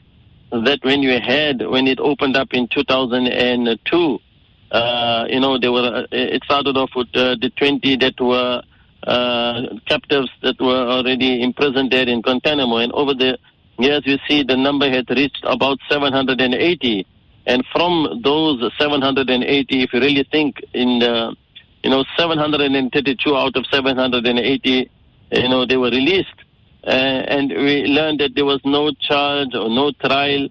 that 0.53 0.79
when 0.83 1.03
you 1.03 1.21
had, 1.21 1.67
when 1.67 1.87
it 1.87 2.01
opened 2.01 2.37
up 2.37 2.49
in 2.53 2.67
2002, 2.69 4.19
uh, 4.71 5.25
you 5.29 5.41
know, 5.41 5.59
they 5.59 5.69
were, 5.69 5.81
uh, 5.81 6.07
it 6.13 6.43
started 6.45 6.79
off 6.79 6.91
with 6.97 7.13
the 7.13 7.53
20 7.59 7.97
that 7.97 8.19
were 8.19 8.63
captives 9.07 10.31
that 10.43 10.61
were 10.61 10.87
already 10.89 11.43
imprisoned 11.43 11.91
there 11.91 12.09
in 12.09 12.21
Guantanamo. 12.21 12.77
And 12.77 12.93
over 12.93 13.15
the 13.15 13.39
years, 13.79 14.03
you 14.05 14.19
see 14.29 14.43
the 14.43 14.57
number 14.57 14.89
had 14.89 15.09
reached 15.11 15.45
about 15.45 15.79
780. 15.89 17.07
And 17.47 17.65
from 17.73 18.21
those 18.23 18.63
780, 18.79 19.83
if 19.83 19.93
you 19.93 20.01
really 20.01 20.27
think 20.31 20.57
in 20.73 21.01
the, 21.01 21.35
you 21.83 21.91
know, 21.91 22.05
732 22.17 23.37
out 23.37 23.57
of 23.57 23.65
780, 23.71 24.91
you 25.33 25.49
know, 25.49 25.67
they 25.67 25.77
were 25.77 25.91
released. 25.91 26.29
Uh, 26.85 26.91
and 26.91 27.51
we 27.51 27.85
learned 27.85 28.21
that 28.21 28.35
there 28.35 28.45
was 28.45 28.61
no 28.65 28.93
charge 29.01 29.55
or 29.55 29.69
no 29.69 29.93
trial. 30.05 30.49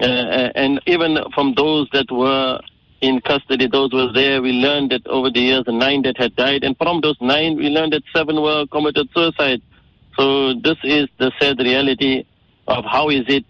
Uh, 0.00 0.50
and 0.54 0.80
even 0.86 1.18
from 1.34 1.54
those 1.54 1.88
that 1.92 2.10
were 2.10 2.58
in 3.04 3.20
custody, 3.20 3.66
those 3.66 3.92
were 3.92 4.12
there. 4.12 4.40
We 4.42 4.52
learned 4.52 4.90
that 4.92 5.06
over 5.06 5.30
the 5.30 5.40
years, 5.40 5.64
nine 5.66 6.02
that 6.02 6.16
had 6.18 6.34
died, 6.36 6.64
and 6.64 6.76
from 6.76 7.00
those 7.00 7.16
nine, 7.20 7.56
we 7.56 7.68
learned 7.68 7.92
that 7.92 8.02
seven 8.14 8.40
were 8.40 8.66
committed 8.66 9.08
suicide. 9.14 9.60
So 10.18 10.54
this 10.54 10.76
is 10.84 11.08
the 11.18 11.32
sad 11.40 11.58
reality 11.58 12.24
of 12.68 12.84
how 12.84 13.10
is 13.10 13.24
it 13.28 13.44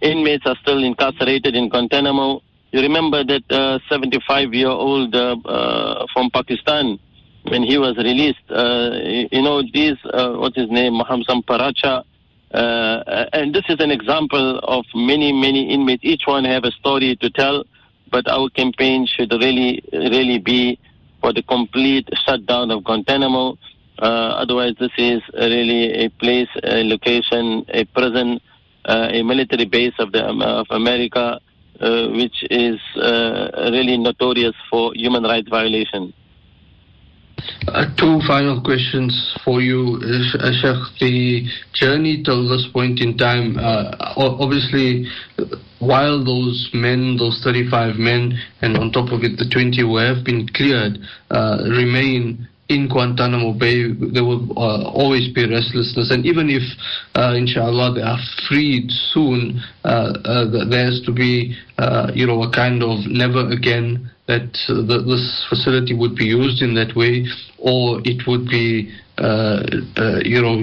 inmates 0.00 0.44
are 0.46 0.56
still 0.62 0.82
incarcerated 0.82 1.54
in 1.54 1.68
Guantanamo. 1.68 2.42
You 2.72 2.80
remember 2.80 3.24
that 3.24 3.48
75-year-old 3.90 5.14
uh, 5.14 5.36
uh, 5.44 6.06
from 6.12 6.30
Pakistan 6.30 6.98
when 7.44 7.62
he 7.62 7.78
was 7.78 7.96
released. 7.96 8.50
Uh, 8.50 8.90
you 9.30 9.42
know, 9.42 9.62
these, 9.62 9.96
uh, 10.12 10.32
what's 10.34 10.56
his 10.56 10.70
name, 10.70 10.94
Mohammed 10.94 11.26
Paracha, 11.46 12.04
uh, 12.52 13.26
and 13.32 13.54
this 13.54 13.64
is 13.68 13.76
an 13.80 13.90
example 13.90 14.58
of 14.60 14.84
many, 14.94 15.32
many 15.32 15.72
inmates. 15.72 16.02
Each 16.04 16.22
one 16.26 16.44
have 16.44 16.64
a 16.64 16.70
story 16.72 17.16
to 17.16 17.30
tell 17.30 17.64
but 18.10 18.28
our 18.28 18.48
campaign 18.50 19.06
should 19.06 19.32
really, 19.32 19.82
really 19.92 20.38
be 20.38 20.78
for 21.20 21.32
the 21.32 21.42
complete 21.42 22.08
shutdown 22.24 22.70
of 22.70 22.84
Guantanamo. 22.84 23.58
Uh, 23.98 24.42
otherwise, 24.42 24.74
this 24.78 24.92
is 24.98 25.22
really 25.34 26.04
a 26.04 26.08
place, 26.10 26.48
a 26.62 26.84
location, 26.84 27.64
a 27.68 27.84
prison, 27.84 28.40
uh, 28.84 29.08
a 29.10 29.22
military 29.22 29.64
base 29.64 29.94
of, 29.98 30.12
the, 30.12 30.22
of 30.24 30.66
America, 30.70 31.40
uh, 31.80 32.08
which 32.08 32.44
is 32.50 32.78
uh, 32.96 33.70
really 33.72 33.96
notorious 33.96 34.54
for 34.70 34.92
human 34.94 35.22
rights 35.24 35.48
violation. 35.48 36.12
Uh, 37.68 37.84
two 37.96 38.20
final 38.26 38.60
questions 38.62 39.36
for 39.44 39.60
you, 39.60 40.00
uh, 40.02 40.52
Sheikh. 40.52 40.98
The 41.00 41.46
journey 41.74 42.22
till 42.22 42.48
this 42.48 42.66
point 42.72 43.00
in 43.00 43.18
time, 43.18 43.58
uh, 43.58 43.92
obviously, 44.16 45.06
while 45.78 46.24
those 46.24 46.70
men, 46.72 47.16
those 47.18 47.40
35 47.44 47.96
men, 47.96 48.38
and 48.62 48.76
on 48.76 48.92
top 48.92 49.12
of 49.12 49.22
it, 49.22 49.36
the 49.36 49.48
20 49.48 49.80
who 49.80 49.96
have 49.96 50.24
been 50.24 50.48
cleared, 50.48 50.98
uh, 51.30 51.58
remain 51.70 52.48
in 52.68 52.88
Guantanamo 52.88 53.52
Bay, 53.52 53.92
there 53.92 54.24
will 54.24 54.50
uh, 54.58 54.90
always 54.90 55.32
be 55.32 55.48
restlessness. 55.48 56.10
And 56.10 56.26
even 56.26 56.50
if, 56.50 56.62
uh, 57.14 57.34
inshallah, 57.36 57.94
they 57.94 58.02
are 58.02 58.18
freed 58.48 58.90
soon, 59.12 59.62
uh, 59.84 60.18
uh 60.24 60.66
there 60.68 60.86
has 60.86 61.00
to 61.06 61.12
be, 61.12 61.54
uh, 61.78 62.10
you 62.14 62.26
know, 62.26 62.42
a 62.42 62.50
kind 62.50 62.82
of 62.82 63.06
never 63.06 63.48
again 63.50 64.10
that 64.26 64.52
the, 64.68 65.02
this 65.06 65.46
facility 65.48 65.94
would 65.94 66.16
be 66.16 66.24
used 66.24 66.62
in 66.62 66.74
that 66.74 66.96
way, 66.96 67.26
or 67.58 68.00
it 68.04 68.26
would 68.26 68.48
be 68.48 68.92
uh, 69.18 69.64
uh, 69.96 70.20
you 70.24 70.42
know, 70.42 70.60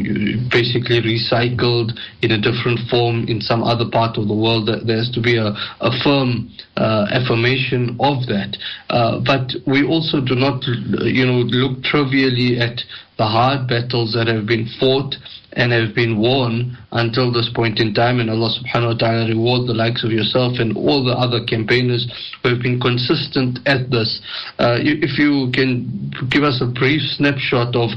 basically 0.51 1.01
recycled 1.01 1.89
in 2.21 2.31
a 2.31 2.37
different 2.37 2.77
form 2.87 3.25
in 3.27 3.41
some 3.41 3.63
other 3.63 3.89
part 3.89 4.15
of 4.15 4.27
the 4.27 4.33
world. 4.33 4.69
There 4.69 4.97
has 4.97 5.09
to 5.17 5.21
be 5.21 5.37
a, 5.37 5.57
a 5.81 5.91
firm 6.03 6.53
uh, 6.77 7.07
affirmation 7.09 7.97
of 7.99 8.27
that. 8.29 8.55
Uh, 8.91 9.21
but 9.25 9.49
we 9.65 9.83
also 9.83 10.21
do 10.21 10.35
not, 10.35 10.61
you 11.01 11.25
know, 11.25 11.41
look 11.41 11.81
trivially 11.81 12.59
at 12.59 12.77
the 13.17 13.25
hard 13.25 13.67
battles 13.67 14.13
that 14.13 14.27
have 14.27 14.45
been 14.45 14.69
fought 14.79 15.15
and 15.55 15.71
have 15.71 15.93
been 15.95 16.19
won 16.19 16.77
until 16.91 17.31
this 17.31 17.49
point 17.53 17.79
in 17.79 17.93
time. 17.93 18.19
And 18.19 18.29
Allah 18.29 18.49
subhanahu 18.49 18.93
wa 18.93 18.97
ta'ala 18.97 19.27
reward 19.29 19.67
the 19.67 19.73
likes 19.73 20.03
of 20.03 20.11
yourself 20.11 20.59
and 20.59 20.75
all 20.75 21.03
the 21.03 21.13
other 21.13 21.43
campaigners 21.45 22.07
who 22.41 22.49
have 22.49 22.61
been 22.61 22.79
consistent 22.79 23.59
at 23.65 23.89
this. 23.91 24.21
Uh, 24.59 24.77
if 24.81 25.17
you 25.19 25.51
can 25.53 26.11
give 26.29 26.43
us 26.43 26.61
a 26.61 26.65
brief 26.65 27.01
snapshot 27.17 27.75
of 27.75 27.89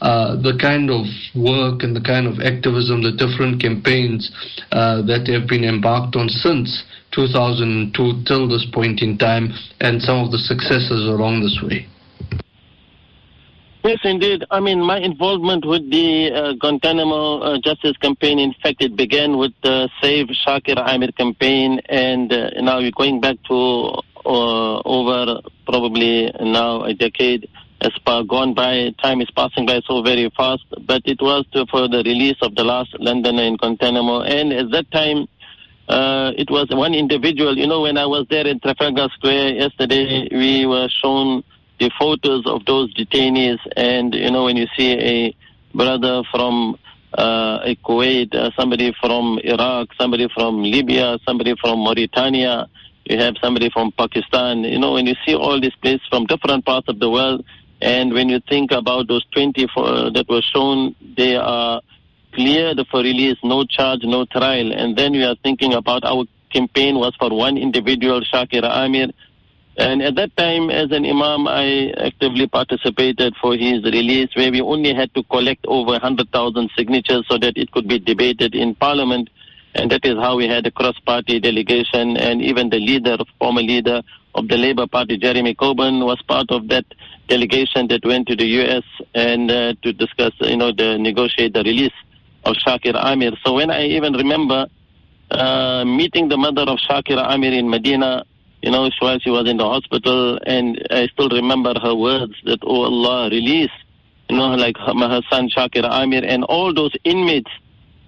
uh, 0.00 0.36
the 0.42 0.58
kind 0.60 0.90
of 0.90 1.06
work 1.34 1.82
and 1.82 1.96
the 1.96 2.04
kind 2.04 2.26
of 2.26 2.40
activism, 2.40 3.02
the 3.02 3.12
different 3.16 3.60
campaigns 3.60 4.30
uh, 4.72 5.00
that 5.02 5.26
have 5.26 5.48
been 5.48 5.64
embarked 5.64 6.16
on 6.16 6.28
since 6.28 6.84
2002 7.12 8.24
till 8.26 8.48
this 8.48 8.66
point 8.72 9.00
in 9.00 9.16
time 9.16 9.52
and 9.80 10.02
some 10.02 10.18
of 10.24 10.30
the 10.30 10.38
successes 10.38 11.08
along 11.08 11.40
this 11.40 11.58
way. 11.62 11.86
Yes, 13.86 14.00
indeed. 14.02 14.44
I 14.50 14.58
mean, 14.58 14.82
my 14.82 14.98
involvement 14.98 15.64
with 15.64 15.88
the 15.88 16.32
uh, 16.32 16.52
Guantanamo 16.54 17.38
uh, 17.38 17.58
Justice 17.60 17.96
Campaign, 17.98 18.40
in 18.40 18.52
fact, 18.60 18.82
it 18.82 18.96
began 18.96 19.38
with 19.38 19.52
the 19.62 19.88
Save 20.02 20.26
Shaker 20.44 20.74
Aamer 20.74 21.16
campaign, 21.16 21.80
and 21.88 22.32
uh, 22.32 22.50
now 22.62 22.78
we're 22.78 22.90
going 22.90 23.20
back 23.20 23.36
to 23.46 23.54
uh, 24.26 24.80
over 24.84 25.40
probably 25.66 26.32
now 26.40 26.82
a 26.82 26.94
decade 26.94 27.48
has 27.80 27.92
gone 28.26 28.54
by. 28.54 28.92
Time 29.00 29.20
is 29.20 29.30
passing 29.30 29.66
by 29.66 29.80
so 29.86 30.02
very 30.02 30.32
fast, 30.36 30.64
but 30.84 31.02
it 31.04 31.22
was 31.22 31.46
to, 31.52 31.64
for 31.66 31.86
the 31.86 31.98
release 31.98 32.38
of 32.42 32.56
the 32.56 32.64
last 32.64 32.92
Londoner 32.98 33.44
in 33.44 33.56
Guantanamo, 33.56 34.22
and 34.22 34.52
at 34.52 34.68
that 34.72 34.90
time, 34.90 35.28
uh, 35.88 36.32
it 36.36 36.50
was 36.50 36.66
one 36.70 36.92
individual. 36.92 37.56
You 37.56 37.68
know, 37.68 37.82
when 37.82 37.98
I 37.98 38.06
was 38.06 38.26
there 38.30 38.48
in 38.48 38.58
Trafalgar 38.58 39.10
Square 39.14 39.54
yesterday, 39.54 40.26
we 40.32 40.66
were 40.66 40.88
shown 40.88 41.44
the 41.78 41.90
photos 41.98 42.46
of 42.46 42.64
those 42.64 42.92
detainees, 42.94 43.58
and 43.76 44.14
you 44.14 44.30
know 44.30 44.44
when 44.44 44.56
you 44.56 44.66
see 44.76 44.92
a 44.92 45.36
brother 45.74 46.22
from 46.30 46.78
uh, 47.14 47.60
Kuwait, 47.84 48.34
uh, 48.34 48.50
somebody 48.58 48.94
from 49.00 49.38
Iraq, 49.44 49.88
somebody 49.98 50.28
from 50.34 50.62
Libya, 50.62 51.18
somebody 51.26 51.54
from 51.60 51.80
Mauritania, 51.80 52.66
you 53.04 53.18
have 53.18 53.34
somebody 53.42 53.70
from 53.70 53.92
Pakistan. 53.92 54.64
You 54.64 54.78
know 54.78 54.92
when 54.92 55.06
you 55.06 55.14
see 55.26 55.34
all 55.34 55.60
these 55.60 55.74
places 55.82 56.06
from 56.08 56.26
different 56.26 56.64
parts 56.64 56.88
of 56.88 56.98
the 56.98 57.10
world, 57.10 57.44
and 57.80 58.12
when 58.12 58.28
you 58.28 58.40
think 58.48 58.72
about 58.72 59.08
those 59.08 59.24
20 59.32 59.66
for, 59.74 60.10
that 60.10 60.26
were 60.28 60.42
shown, 60.42 60.94
they 61.16 61.36
are 61.36 61.80
cleared 62.32 62.80
for 62.90 63.00
release, 63.00 63.38
no 63.42 63.64
charge, 63.64 64.00
no 64.02 64.24
trial. 64.26 64.72
And 64.72 64.96
then 64.96 65.12
we 65.12 65.24
are 65.24 65.36
thinking 65.42 65.74
about 65.74 66.04
our 66.04 66.24
campaign 66.50 66.96
was 66.96 67.14
for 67.18 67.30
one 67.30 67.56
individual, 67.56 68.22
Shaker 68.22 68.62
Aamer, 68.62 69.12
and 69.78 70.00
at 70.02 70.14
that 70.16 70.34
time, 70.36 70.70
as 70.70 70.90
an 70.90 71.04
imam, 71.04 71.46
I 71.46 71.92
actively 71.98 72.46
participated 72.46 73.34
for 73.40 73.54
his 73.54 73.84
release, 73.84 74.30
where 74.34 74.50
we 74.50 74.62
only 74.62 74.94
had 74.94 75.12
to 75.14 75.22
collect 75.24 75.66
over 75.68 75.92
100,000 75.92 76.70
signatures 76.76 77.26
so 77.28 77.36
that 77.38 77.58
it 77.58 77.70
could 77.72 77.86
be 77.86 77.98
debated 77.98 78.54
in 78.54 78.74
parliament. 78.74 79.28
And 79.74 79.90
that 79.90 80.06
is 80.06 80.14
how 80.14 80.36
we 80.36 80.48
had 80.48 80.66
a 80.66 80.70
cross-party 80.70 81.40
delegation, 81.40 82.16
and 82.16 82.40
even 82.40 82.70
the 82.70 82.78
leader, 82.78 83.18
former 83.38 83.60
leader 83.60 84.00
of 84.34 84.48
the 84.48 84.56
Labour 84.56 84.86
Party, 84.86 85.18
Jeremy 85.18 85.54
Corbyn, 85.54 86.06
was 86.06 86.22
part 86.22 86.50
of 86.50 86.68
that 86.68 86.86
delegation 87.28 87.88
that 87.88 88.04
went 88.04 88.28
to 88.28 88.36
the 88.36 88.46
U.S. 88.46 88.84
and 89.14 89.50
uh, 89.50 89.74
to 89.82 89.92
discuss, 89.92 90.32
you 90.40 90.56
know, 90.56 90.72
the 90.72 90.96
negotiate 90.96 91.52
the 91.52 91.62
release 91.62 91.92
of 92.44 92.54
Shaker 92.56 92.92
Aamer. 92.92 93.36
So 93.44 93.52
when 93.54 93.70
I 93.70 93.84
even 93.86 94.14
remember 94.14 94.66
uh, 95.30 95.84
meeting 95.84 96.28
the 96.28 96.38
mother 96.38 96.62
of 96.62 96.78
Shaker 96.78 97.16
Aamer 97.16 97.52
in 97.52 97.68
Medina, 97.68 98.24
you 98.62 98.70
know, 98.70 98.90
while 99.00 99.18
she 99.18 99.30
was 99.30 99.48
in 99.48 99.56
the 99.58 99.64
hospital, 99.64 100.38
and 100.46 100.84
I 100.90 101.06
still 101.08 101.28
remember 101.28 101.74
her 101.80 101.94
words 101.94 102.34
that, 102.44 102.58
oh 102.62 102.84
Allah, 102.84 103.30
release, 103.30 103.70
you 104.28 104.36
know, 104.36 104.54
like 104.54 104.76
her, 104.78 104.92
her 104.94 105.22
son 105.30 105.48
Shaker 105.48 105.82
Aamer 105.82 106.24
and 106.26 106.44
all 106.44 106.74
those 106.74 106.92
inmates 107.04 107.50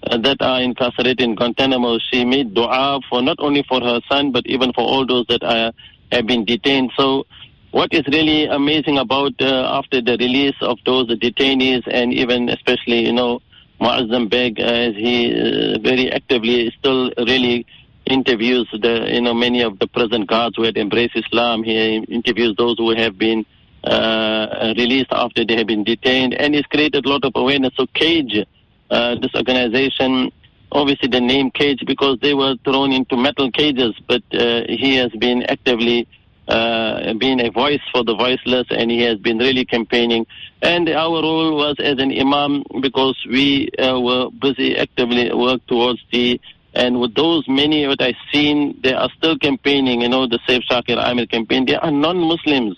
uh, 0.05 0.17
that 0.19 0.41
are 0.41 0.61
incarcerated 0.61 1.21
in 1.21 1.35
Guantanamo. 1.35 1.99
She 2.11 2.25
made 2.25 2.55
dua 2.55 3.01
for 3.09 3.23
not 3.23 3.37
only 3.41 3.65
for 3.69 3.81
her 3.81 4.01
son, 4.09 4.33
but 4.33 4.47
even 4.47 4.73
for 4.73 4.83
all 4.83 5.07
those 5.07 5.27
that 5.29 5.43
are, 5.43 5.73
have 6.13 6.27
been 6.27 6.45
detained. 6.45 6.93
So, 6.97 7.27
what 7.71 7.93
is 7.93 8.07
really 8.09 8.47
amazing 8.47 8.99
about 8.99 9.35
uh, 9.41 9.79
after 9.79 10.01
the 10.01 10.17
release 10.19 10.57
of 10.63 10.79
those 10.87 11.09
detainees 11.09 11.83
and 11.87 12.15
even 12.15 12.49
especially, 12.49 13.05
you 13.05 13.13
know, 13.13 13.41
Moazzam 13.81 14.29
Begg, 14.29 14.59
as 14.59 14.95
he 14.95 15.31
uh, 15.31 15.79
very 15.81 16.11
actively 16.11 16.73
still 16.79 17.13
really 17.19 17.67
interviews 18.09 18.69
the 18.73 19.09
you 19.13 19.21
know 19.21 19.35
many 19.35 19.63
of 19.63 19.79
the 19.79 19.87
prison 19.87 20.25
guards 20.25 20.57
who 20.57 20.63
had 20.63 20.77
embraced 20.77 21.17
Islam. 21.17 21.63
He 21.63 21.97
interviews 21.97 22.55
those 22.57 22.77
who 22.79 22.95
have 22.97 23.19
been 23.19 23.45
uh, 23.85 24.75
released 24.77 25.13
after 25.13 25.45
they 25.45 25.57
have 25.57 25.67
been 25.67 25.85
detained, 25.85 26.35
and 26.35 26.55
he's 26.55 26.67
created 26.67 27.07
a 27.07 27.09
lot 27.09 27.25
of 27.25 27.33
awareness. 27.35 27.73
So 27.77 27.87
Cage, 27.95 28.45
uh, 28.91 29.15
this 29.21 29.35
organization, 29.35 30.33
obviously 30.73 31.09
the 31.09 31.21
name 31.21 31.51
Cage 31.51 31.83
because 31.87 32.19
they 32.21 32.35
were 32.35 32.57
thrown 32.65 32.93
into 32.93 33.17
metal 33.17 33.51
cages, 33.51 33.95
but 34.07 34.23
uh, 34.33 34.63
he 34.69 34.97
has 34.97 35.11
been 35.13 35.43
actively 35.45 36.09
uh, 36.49 37.13
being 37.15 37.41
a 37.41 37.51
voice 37.51 37.81
for 37.93 38.03
the 38.05 38.15
voiceless, 38.15 38.67
and 38.71 38.91
he 38.91 39.03
has 39.03 39.19
been 39.19 39.39
really 39.39 39.65
campaigning. 39.65 40.27
And 40.63 40.89
our 40.89 41.23
role 41.23 41.57
was 41.57 41.77
as 41.79 41.99
an 41.99 42.11
imam 42.11 42.65
because 42.81 43.17
we 43.31 43.69
uh, 43.79 44.01
were 44.01 44.31
busy 44.31 44.77
actively 44.77 45.33
work 45.33 45.65
towards 45.67 46.01
the 46.11 46.41
and 46.79 47.01
with 47.01 47.17
those 47.17 47.43
many 47.49 47.85
that 47.87 48.01
I've 48.01 48.15
seen, 48.33 48.79
they 48.85 48.95
are 48.95 49.11
still 49.19 49.37
campaigning, 49.37 50.03
you 50.03 50.09
know, 50.09 50.29
the 50.29 50.39
Save 50.47 50.63
Shaker 50.63 50.95
Aamer 50.95 51.29
campaign. 51.29 51.67
They 51.67 51.75
are 51.75 51.91
non-Muslims. 51.91 52.77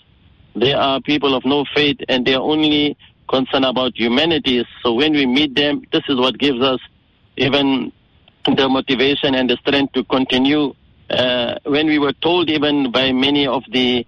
They 0.55 0.73
are 0.73 0.99
people 1.01 1.35
of 1.35 1.45
no 1.45 1.65
faith 1.75 1.97
and 2.09 2.25
they 2.25 2.33
are 2.33 2.41
only 2.41 2.97
concerned 3.29 3.63
about 3.63 3.95
humanity. 3.95 4.65
So 4.81 4.93
when 4.93 5.13
we 5.13 5.27
meet 5.27 5.53
them, 5.53 5.83
this 5.93 6.01
is 6.09 6.17
what 6.17 6.39
gives 6.39 6.61
us 6.63 6.79
even 7.37 7.91
the 8.45 8.67
motivation 8.67 9.35
and 9.35 9.47
the 9.47 9.57
strength 9.57 9.93
to 9.93 10.03
continue 10.05 10.73
uh, 11.11 11.59
when 11.65 11.85
we 11.85 11.99
were 11.99 12.13
told 12.13 12.49
even 12.49 12.91
by 12.91 13.11
many 13.11 13.45
of 13.45 13.61
the 13.71 14.03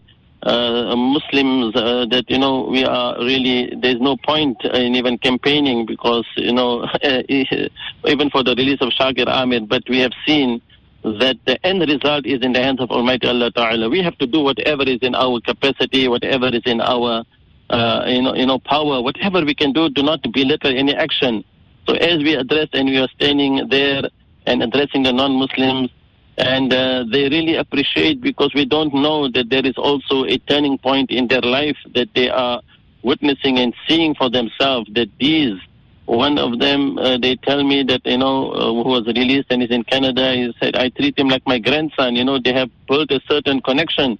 Muslims 0.45 1.75
uh, 1.75 2.05
that 2.09 2.25
you 2.27 2.37
know 2.37 2.67
we 2.69 2.83
are 2.83 3.17
really 3.19 3.73
there's 3.81 4.01
no 4.01 4.17
point 4.17 4.57
in 4.65 4.95
even 4.95 5.17
campaigning 5.17 5.85
because 5.85 6.25
you 6.35 6.51
know 6.51 6.85
even 7.03 8.29
for 8.29 8.43
the 8.43 8.53
release 8.57 8.81
of 8.81 8.89
Shakir 8.89 9.27
Ahmed, 9.27 9.69
but 9.69 9.83
we 9.87 9.99
have 9.99 10.11
seen 10.25 10.61
that 11.03 11.37
the 11.45 11.65
end 11.65 11.81
result 11.81 12.25
is 12.25 12.41
in 12.41 12.53
the 12.53 12.61
hands 12.61 12.79
of 12.81 12.89
Almighty 12.89 13.27
Allah 13.27 13.51
Ta'ala. 13.51 13.89
We 13.89 14.01
have 14.01 14.17
to 14.17 14.27
do 14.27 14.41
whatever 14.41 14.83
is 14.83 14.99
in 15.01 15.15
our 15.15 15.39
capacity, 15.41 16.07
whatever 16.07 16.47
is 16.47 16.63
in 16.65 16.81
our 16.81 17.23
uh, 17.69 18.03
you 18.07 18.21
know 18.21 18.35
you 18.35 18.45
know 18.45 18.59
power, 18.59 19.01
whatever 19.01 19.45
we 19.45 19.55
can 19.55 19.71
do. 19.71 19.89
Do 19.89 20.03
not 20.03 20.21
belittle 20.33 20.77
any 20.77 20.93
action. 20.93 21.43
So 21.87 21.95
as 21.95 22.17
we 22.19 22.35
address 22.35 22.67
and 22.73 22.89
we 22.89 22.97
are 22.97 23.09
standing 23.15 23.67
there 23.69 24.03
and 24.45 24.63
addressing 24.63 25.03
the 25.03 25.11
non-Muslims 25.11 25.89
and 26.37 26.73
uh, 26.73 27.05
they 27.11 27.29
really 27.29 27.55
appreciate 27.55 28.21
because 28.21 28.51
we 28.55 28.65
don't 28.65 28.93
know 28.93 29.29
that 29.29 29.49
there 29.49 29.65
is 29.65 29.77
also 29.77 30.25
a 30.25 30.37
turning 30.39 30.77
point 30.77 31.11
in 31.11 31.27
their 31.27 31.41
life 31.41 31.77
that 31.93 32.09
they 32.15 32.29
are 32.29 32.61
witnessing 33.03 33.59
and 33.59 33.73
seeing 33.87 34.15
for 34.15 34.29
themselves 34.29 34.89
that 34.93 35.09
these 35.19 35.59
one 36.05 36.37
of 36.37 36.59
them 36.59 36.97
uh, 36.97 37.17
they 37.17 37.35
tell 37.37 37.63
me 37.63 37.83
that 37.83 38.01
you 38.05 38.17
know 38.17 38.51
uh, 38.51 38.83
who 38.83 38.89
was 38.89 39.05
released 39.07 39.47
and 39.51 39.63
is 39.63 39.71
in 39.71 39.83
canada 39.83 40.33
he 40.33 40.53
said 40.59 40.75
i 40.75 40.89
treat 40.89 41.17
him 41.17 41.29
like 41.29 41.45
my 41.47 41.59
grandson. 41.59 42.15
You 42.15 42.25
know 42.25 42.39
they 42.39 42.53
have 42.53 42.69
built 42.87 43.11
a 43.11 43.21
certain 43.29 43.61
connection 43.61 44.17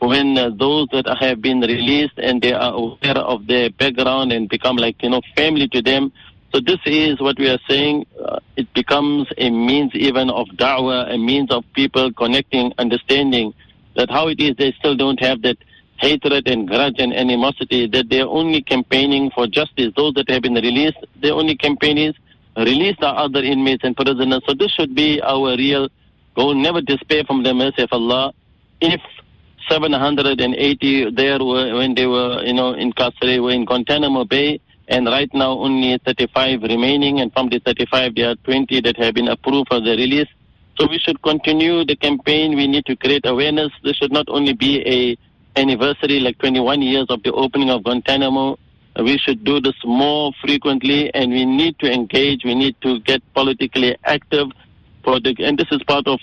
when 0.00 0.38
uh, 0.38 0.50
those 0.58 0.88
that 0.92 1.06
have 1.20 1.42
been 1.42 1.60
released 1.60 2.14
and 2.16 2.40
they 2.40 2.52
are 2.52 2.72
aware 2.72 3.18
of 3.18 3.46
their 3.46 3.70
background 3.70 4.32
and 4.32 4.48
become 4.48 4.76
like 4.76 5.00
you 5.02 5.10
know 5.10 5.20
family 5.36 5.68
to 5.68 5.82
them 5.82 6.12
so 6.52 6.60
this 6.60 6.78
is 6.84 7.20
what 7.20 7.38
we 7.38 7.48
are 7.48 7.60
saying. 7.68 8.06
Uh, 8.20 8.40
it 8.56 8.72
becomes 8.74 9.28
a 9.38 9.50
means 9.50 9.92
even 9.94 10.30
of 10.30 10.48
da'wah, 10.48 11.12
a 11.12 11.16
means 11.16 11.50
of 11.50 11.64
people 11.74 12.12
connecting, 12.12 12.72
understanding 12.78 13.54
that 13.96 14.10
how 14.10 14.28
it 14.28 14.40
is 14.40 14.56
they 14.56 14.72
still 14.78 14.96
don't 14.96 15.20
have 15.20 15.42
that 15.42 15.56
hatred 15.98 16.48
and 16.48 16.66
grudge 16.66 16.96
and 16.98 17.14
animosity, 17.14 17.86
that 17.86 18.08
they're 18.08 18.26
only 18.26 18.62
campaigning 18.62 19.30
for 19.30 19.46
justice. 19.46 19.92
Those 19.96 20.14
that 20.14 20.28
have 20.30 20.42
been 20.42 20.54
released, 20.54 20.98
their 21.20 21.34
only 21.34 21.56
campaign 21.56 21.98
is 21.98 22.14
release 22.56 22.96
the 23.00 23.08
other 23.08 23.42
inmates 23.42 23.84
and 23.84 23.96
prisoners. 23.96 24.42
So 24.46 24.54
this 24.54 24.72
should 24.72 24.94
be 24.94 25.20
our 25.22 25.56
real 25.56 25.88
goal. 26.34 26.54
Never 26.54 26.80
despair 26.80 27.24
from 27.24 27.42
the 27.42 27.54
mercy 27.54 27.82
of 27.82 27.90
Allah. 27.92 28.32
If 28.80 29.00
780 29.68 31.10
there 31.14 31.38
were, 31.38 31.76
when 31.76 31.94
they 31.94 32.06
were, 32.06 32.42
you 32.44 32.54
know, 32.54 32.72
incarcerated, 32.72 33.40
were 33.40 33.52
in 33.52 33.64
Guantanamo 33.66 34.24
Bay, 34.24 34.60
and 34.90 35.06
right 35.06 35.32
now 35.32 35.52
only 35.52 35.96
35 36.04 36.62
remaining, 36.62 37.20
and 37.20 37.32
from 37.32 37.48
the 37.48 37.60
35 37.60 38.14
there 38.16 38.30
are 38.30 38.34
20 38.44 38.80
that 38.82 38.96
have 38.96 39.14
been 39.14 39.28
approved 39.28 39.68
for 39.68 39.80
the 39.80 39.92
release. 39.92 40.28
So 40.78 40.86
we 40.88 40.98
should 40.98 41.22
continue 41.22 41.84
the 41.84 41.96
campaign. 41.96 42.56
We 42.56 42.66
need 42.66 42.86
to 42.86 42.96
create 42.96 43.24
awareness. 43.24 43.70
This 43.84 43.96
should 43.96 44.12
not 44.12 44.26
only 44.28 44.52
be 44.52 44.82
a 44.86 45.16
anniversary 45.60 46.20
like 46.20 46.38
21 46.38 46.82
years 46.82 47.06
of 47.08 47.22
the 47.22 47.32
opening 47.32 47.70
of 47.70 47.84
Guantanamo. 47.84 48.58
We 48.96 49.18
should 49.18 49.44
do 49.44 49.60
this 49.60 49.76
more 49.84 50.32
frequently, 50.42 51.14
and 51.14 51.30
we 51.30 51.44
need 51.44 51.78
to 51.78 51.92
engage. 51.92 52.44
We 52.44 52.56
need 52.56 52.74
to 52.82 52.98
get 53.00 53.22
politically 53.34 53.96
active. 54.04 54.48
For 55.04 55.20
the, 55.20 55.34
and 55.38 55.56
this 55.56 55.68
is 55.70 55.82
part 55.84 56.06
of 56.08 56.18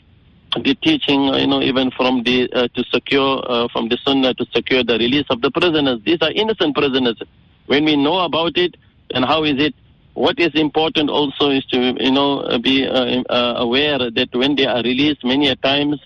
the 0.56 0.76
teaching, 0.76 1.24
you 1.24 1.48
know, 1.48 1.62
even 1.62 1.90
from 1.92 2.24
the 2.24 2.52
uh, 2.52 2.68
to 2.76 2.84
secure 2.94 3.44
uh, 3.48 3.68
from 3.72 3.88
the 3.90 3.98
Sunnah 4.04 4.34
to 4.34 4.46
secure 4.54 4.84
the 4.84 4.98
release 4.98 5.26
of 5.30 5.42
the 5.42 5.52
prisoners. 5.52 6.00
These 6.04 6.20
are 6.22 6.32
innocent 6.32 6.76
prisoners. 6.76 7.18
When 7.68 7.86
we 7.86 7.96
know 7.96 8.20
about 8.20 8.58
it, 8.58 8.76
and 9.12 9.24
how 9.24 9.44
is 9.44 9.62
it? 9.62 9.76
What 10.14 10.40
is 10.40 10.50
important 10.56 11.10
also 11.12 11.52
is 11.52 11.64
to, 11.66 11.96
you 12.04 12.12
know, 12.12 12.58
be 12.60 12.88
uh, 12.88 13.22
uh, 13.30 13.54
aware 13.58 14.00
that 14.00 14.30
when 14.34 14.56
they 14.56 14.66
are 14.66 14.82
released, 14.82 15.24
many 15.24 15.48
a 15.50 15.56
times 15.56 16.00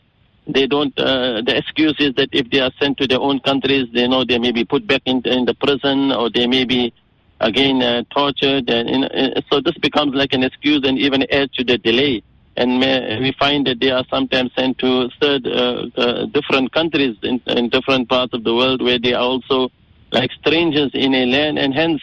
they 0.47 0.67
don't. 0.67 0.97
Uh, 0.99 1.41
the 1.41 1.55
excuse 1.55 1.95
is 1.99 2.13
that 2.15 2.29
if 2.33 2.49
they 2.49 2.59
are 2.59 2.71
sent 2.79 2.97
to 2.97 3.07
their 3.07 3.21
own 3.21 3.39
countries, 3.39 3.87
they 3.93 4.07
know 4.07 4.25
they 4.25 4.37
may 4.39 4.51
be 4.51 4.65
put 4.65 4.85
back 4.85 5.03
in, 5.05 5.21
in 5.25 5.45
the 5.45 5.53
prison 5.53 6.11
or 6.11 6.29
they 6.29 6.45
may 6.45 6.65
be 6.65 6.93
again 7.39 7.81
uh, 7.81 8.03
tortured, 8.13 8.69
and 8.69 9.05
uh, 9.05 9.41
so 9.51 9.61
this 9.61 9.77
becomes 9.77 10.13
like 10.13 10.33
an 10.33 10.43
excuse 10.43 10.81
and 10.83 10.97
even 10.97 11.23
adds 11.31 11.51
to 11.53 11.63
the 11.63 11.77
delay. 11.77 12.21
And 12.57 12.79
may, 12.79 13.19
we 13.19 13.31
find 13.39 13.65
that 13.67 13.79
they 13.79 13.91
are 13.91 14.03
sometimes 14.09 14.51
sent 14.57 14.77
to 14.79 15.09
third, 15.21 15.47
uh, 15.47 15.85
uh, 15.95 16.25
different 16.25 16.73
countries 16.73 17.15
in, 17.23 17.41
in 17.47 17.69
different 17.69 18.09
parts 18.09 18.33
of 18.33 18.43
the 18.43 18.53
world 18.53 18.81
where 18.81 18.99
they 18.99 19.13
are 19.13 19.23
also 19.23 19.69
like 20.11 20.31
strangers 20.33 20.91
in 20.93 21.13
a 21.13 21.25
land, 21.25 21.57
and 21.57 21.73
hence 21.73 22.01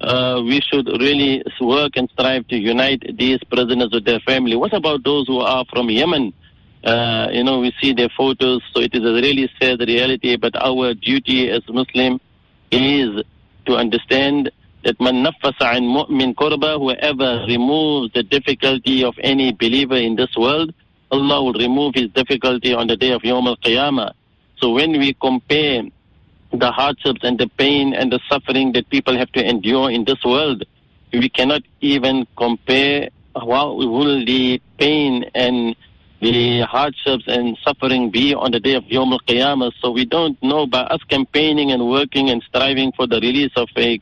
uh, 0.00 0.40
we 0.44 0.60
should 0.60 0.86
really 1.00 1.42
work 1.60 1.92
and 1.96 2.08
strive 2.10 2.46
to 2.48 2.56
unite 2.56 3.02
these 3.16 3.38
prisoners 3.50 3.90
with 3.92 4.04
their 4.04 4.20
family. 4.20 4.56
What 4.56 4.72
about 4.72 5.04
those 5.04 5.26
who 5.26 5.40
are 5.40 5.64
from 5.72 5.90
Yemen? 5.90 6.32
Uh, 6.84 7.28
you 7.32 7.42
know, 7.42 7.58
we 7.58 7.72
see 7.80 7.92
their 7.92 8.08
photos, 8.16 8.62
so 8.72 8.80
it 8.80 8.94
is 8.94 9.02
a 9.02 9.12
really 9.12 9.50
sad 9.60 9.80
reality, 9.80 10.36
but 10.36 10.54
our 10.56 10.94
duty 10.94 11.50
as 11.50 11.62
Muslim 11.68 12.20
is 12.70 13.24
to 13.66 13.74
understand 13.74 14.50
that 14.84 15.00
man 15.00 15.24
nafasa 15.24 15.76
an 15.76 15.84
mu'min 15.84 16.34
kurba, 16.34 16.78
whoever 16.78 17.44
removes 17.48 18.12
the 18.14 18.22
difficulty 18.22 19.02
of 19.02 19.14
any 19.22 19.52
believer 19.52 19.96
in 19.96 20.14
this 20.14 20.34
world, 20.36 20.72
Allah 21.10 21.42
will 21.42 21.54
remove 21.54 21.94
his 21.94 22.08
difficulty 22.10 22.72
on 22.72 22.86
the 22.86 22.96
day 22.96 23.10
of 23.10 23.22
Yawm 23.22 23.48
al-Qiyamah. 23.48 24.12
So 24.58 24.72
when 24.72 24.92
we 24.92 25.14
compare 25.14 25.82
the 26.52 26.70
hardships 26.70 27.20
and 27.22 27.38
the 27.38 27.48
pain 27.58 27.94
and 27.94 28.12
the 28.12 28.20
suffering 28.28 28.72
that 28.72 28.88
people 28.88 29.16
have 29.16 29.30
to 29.32 29.44
endure 29.44 29.90
in 29.90 30.04
this 30.04 30.22
world. 30.24 30.64
We 31.12 31.28
cannot 31.28 31.62
even 31.80 32.26
compare 32.36 33.10
what 33.34 33.76
will 33.76 34.24
the 34.24 34.60
pain 34.78 35.24
and 35.34 35.76
the 36.20 36.62
hardships 36.62 37.24
and 37.26 37.56
suffering 37.64 38.10
be 38.10 38.34
on 38.34 38.50
the 38.50 38.60
day 38.60 38.74
of 38.74 38.84
Yom 38.86 39.12
Al 39.12 39.20
Qiyamah. 39.20 39.72
So 39.80 39.90
we 39.90 40.04
don't 40.04 40.40
know 40.42 40.66
by 40.66 40.80
us 40.80 41.02
campaigning 41.08 41.70
and 41.70 41.88
working 41.88 42.30
and 42.30 42.42
striving 42.42 42.92
for 42.92 43.06
the 43.06 43.20
release 43.20 43.52
of 43.56 43.68
a, 43.76 44.00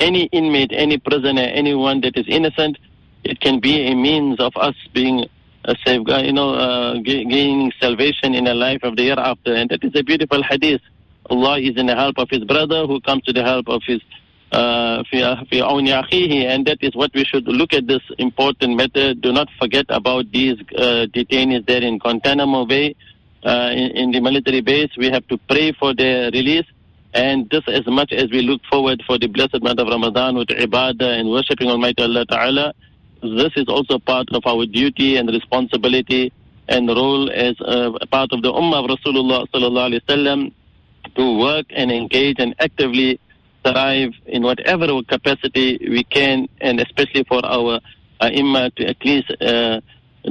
any 0.00 0.24
inmate, 0.26 0.72
any 0.72 0.98
prisoner, 0.98 1.42
anyone 1.42 2.00
that 2.02 2.16
is 2.16 2.24
innocent, 2.28 2.78
it 3.24 3.40
can 3.40 3.60
be 3.60 3.86
a 3.86 3.94
means 3.94 4.40
of 4.40 4.52
us 4.56 4.74
being 4.94 5.26
a 5.64 5.76
safeguard, 5.84 6.24
you 6.24 6.32
know, 6.32 6.54
uh, 6.54 6.94
gaining 7.00 7.72
salvation 7.80 8.34
in 8.34 8.44
the 8.44 8.54
life 8.54 8.82
of 8.82 8.96
the 8.96 9.02
year 9.02 9.18
after. 9.18 9.54
And 9.54 9.68
that 9.70 9.84
is 9.84 9.92
a 9.94 10.02
beautiful 10.02 10.42
hadith. 10.42 10.80
Allah 11.30 11.60
is 11.60 11.76
in 11.76 11.86
the 11.86 11.94
help 11.94 12.18
of 12.18 12.28
his 12.30 12.44
brother 12.44 12.86
who 12.86 13.00
comes 13.00 13.22
to 13.24 13.32
the 13.32 13.42
help 13.42 13.68
of 13.68 13.82
his 13.86 14.00
uh, 14.50 15.02
and 15.12 16.66
that 16.66 16.78
is 16.80 16.94
what 16.94 17.10
we 17.14 17.24
should 17.24 17.46
look 17.46 17.74
at 17.74 17.86
this 17.86 18.00
important 18.18 18.76
matter. 18.76 19.12
Do 19.14 19.32
not 19.32 19.48
forget 19.60 19.84
about 19.90 20.30
these 20.32 20.58
uh, 20.76 21.06
detainees 21.12 21.66
there 21.66 21.82
in 21.82 21.98
Guantanamo 21.98 22.64
Bay, 22.64 22.96
uh, 23.44 23.70
in, 23.72 23.90
in, 23.96 24.10
the 24.10 24.20
military 24.20 24.62
base. 24.62 24.90
We 24.96 25.10
have 25.10 25.26
to 25.28 25.36
pray 25.50 25.72
for 25.72 25.94
their 25.94 26.30
release. 26.30 26.64
And 27.14 27.50
just 27.50 27.68
as 27.68 27.86
much 27.86 28.12
as 28.12 28.30
we 28.30 28.42
look 28.42 28.60
forward 28.70 29.02
for 29.06 29.18
the 29.18 29.26
blessed 29.26 29.62
month 29.62 29.80
of 29.80 29.88
Ramadan 29.88 30.36
with 30.36 30.48
ibadah 30.48 31.18
and 31.20 31.28
worshipping 31.30 31.68
Almighty 31.68 32.02
Allah 32.02 32.24
Ta'ala, 32.26 32.74
this 33.22 33.52
is 33.56 33.66
also 33.68 33.98
part 33.98 34.28
of 34.32 34.42
our 34.46 34.64
duty 34.66 35.16
and 35.16 35.28
responsibility 35.28 36.32
and 36.68 36.88
role 36.88 37.30
as 37.30 37.56
a 37.60 38.06
part 38.10 38.32
of 38.32 38.42
the 38.42 38.52
Ummah 38.52 38.84
of 38.84 38.98
Rasulullah 38.98 39.46
Sallallahu 39.52 39.90
Alaihi 39.90 40.04
Wasallam 40.04 40.52
to 41.16 41.38
work 41.38 41.66
and 41.70 41.90
engage 41.90 42.36
and 42.38 42.54
actively 42.58 43.20
strive 43.60 44.12
in 44.26 44.42
whatever 44.42 44.86
capacity 45.02 45.78
we 45.80 46.04
can, 46.04 46.48
and 46.60 46.80
especially 46.80 47.24
for 47.24 47.44
our 47.44 47.80
uh, 48.20 48.30
imma 48.32 48.70
at 48.78 49.04
least 49.04 49.30
uh, 49.40 49.80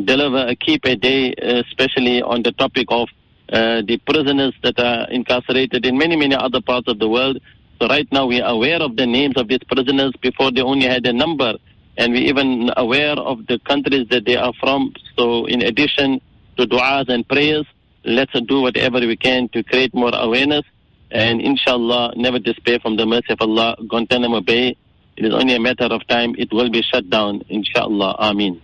deliver 0.05 0.47
a 0.47 0.55
keep 0.55 0.85
a 0.85 0.95
day, 0.95 1.33
uh, 1.33 1.61
especially 1.67 2.21
on 2.21 2.43
the 2.43 2.51
topic 2.53 2.87
of 2.89 3.07
uh, 3.51 3.81
the 3.87 3.97
prisoners 4.05 4.53
that 4.63 4.79
are 4.79 5.09
incarcerated 5.09 5.85
in 5.85 5.97
many, 5.97 6.15
many 6.15 6.35
other 6.35 6.61
parts 6.61 6.87
of 6.87 6.99
the 6.99 7.07
world. 7.07 7.39
So 7.79 7.87
right 7.87 8.07
now 8.11 8.25
we 8.25 8.41
are 8.41 8.51
aware 8.51 8.81
of 8.81 8.95
the 8.95 9.05
names 9.05 9.37
of 9.37 9.47
these 9.47 9.63
prisoners 9.71 10.13
before 10.21 10.51
they 10.51 10.61
only 10.61 10.87
had 10.87 11.05
a 11.05 11.13
number, 11.13 11.53
and 11.97 12.13
we 12.13 12.21
even 12.27 12.71
aware 12.75 13.13
of 13.13 13.45
the 13.47 13.59
countries 13.59 14.07
that 14.09 14.25
they 14.25 14.35
are 14.35 14.53
from. 14.59 14.93
So 15.17 15.45
in 15.45 15.61
addition, 15.61 16.21
to 16.57 16.65
du'as 16.65 17.07
and 17.07 17.27
prayers. 17.27 17.65
Let's 18.07 18.31
do 18.47 18.61
whatever 18.61 18.99
we 18.99 19.17
can 19.17 19.49
to 19.49 19.63
create 19.63 19.93
more 19.93 20.11
awareness. 20.13 20.63
And 21.11 21.41
inshallah, 21.41 22.13
never 22.15 22.39
despair 22.39 22.79
from 22.79 22.95
the 22.95 23.05
mercy 23.05 23.31
of 23.31 23.41
Allah. 23.41 23.75
Guantanamo 23.85 24.39
Bay, 24.39 24.77
it 25.17 25.25
is 25.25 25.33
only 25.33 25.55
a 25.55 25.59
matter 25.59 25.85
of 25.85 26.07
time. 26.07 26.33
It 26.37 26.53
will 26.53 26.69
be 26.69 26.81
shut 26.81 27.09
down, 27.09 27.43
inshallah. 27.49 28.15
Ameen. 28.19 28.61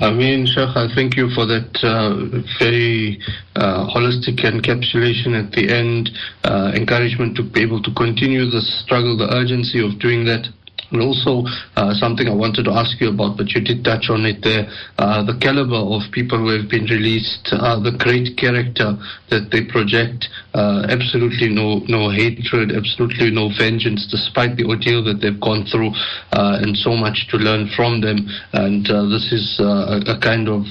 I 0.00 0.10
mean, 0.10 0.46
Sheikh, 0.46 0.76
I 0.76 0.86
thank 0.94 1.16
you 1.16 1.28
for 1.34 1.44
that 1.46 1.76
uh, 1.82 2.40
very 2.58 3.20
uh, 3.56 3.86
holistic 3.92 4.40
encapsulation 4.40 5.34
at 5.34 5.52
the 5.52 5.68
end, 5.68 6.10
uh, 6.44 6.72
encouragement 6.74 7.36
to 7.36 7.42
be 7.42 7.62
able 7.62 7.82
to 7.82 7.92
continue 7.94 8.48
the 8.48 8.62
struggle, 8.62 9.16
the 9.18 9.28
urgency 9.34 9.84
of 9.84 9.98
doing 9.98 10.24
that. 10.26 10.48
And 10.90 11.02
also 11.02 11.44
uh, 11.76 11.92
something 11.94 12.28
I 12.28 12.34
wanted 12.34 12.64
to 12.64 12.72
ask 12.72 13.00
you 13.00 13.10
about, 13.10 13.36
but 13.36 13.50
you 13.52 13.60
did 13.60 13.84
touch 13.84 14.08
on 14.08 14.24
it 14.24 14.40
there, 14.42 14.68
uh, 14.96 15.22
the 15.22 15.36
caliber 15.38 15.76
of 15.76 16.00
people 16.12 16.38
who 16.38 16.48
have 16.48 16.70
been 16.70 16.84
released, 16.84 17.48
uh, 17.52 17.78
the 17.80 17.92
great 17.92 18.36
character 18.38 18.96
that 19.28 19.50
they 19.52 19.64
project, 19.68 20.28
uh, 20.58 20.82
absolutely 20.90 21.48
no, 21.48 21.78
no 21.86 22.10
hatred, 22.10 22.74
absolutely 22.74 23.30
no 23.30 23.48
vengeance, 23.56 24.10
despite 24.10 24.56
the 24.56 24.64
ordeal 24.66 25.04
that 25.04 25.22
they've 25.22 25.38
gone 25.38 25.62
through, 25.70 25.94
uh, 26.34 26.58
and 26.58 26.74
so 26.76 26.98
much 26.98 27.28
to 27.30 27.36
learn 27.38 27.70
from 27.76 28.00
them. 28.00 28.26
And 28.52 28.82
uh, 28.90 29.06
this 29.06 29.30
is 29.30 29.60
a, 29.62 30.02
a, 30.14 30.18
kind 30.18 30.48
of, 30.48 30.66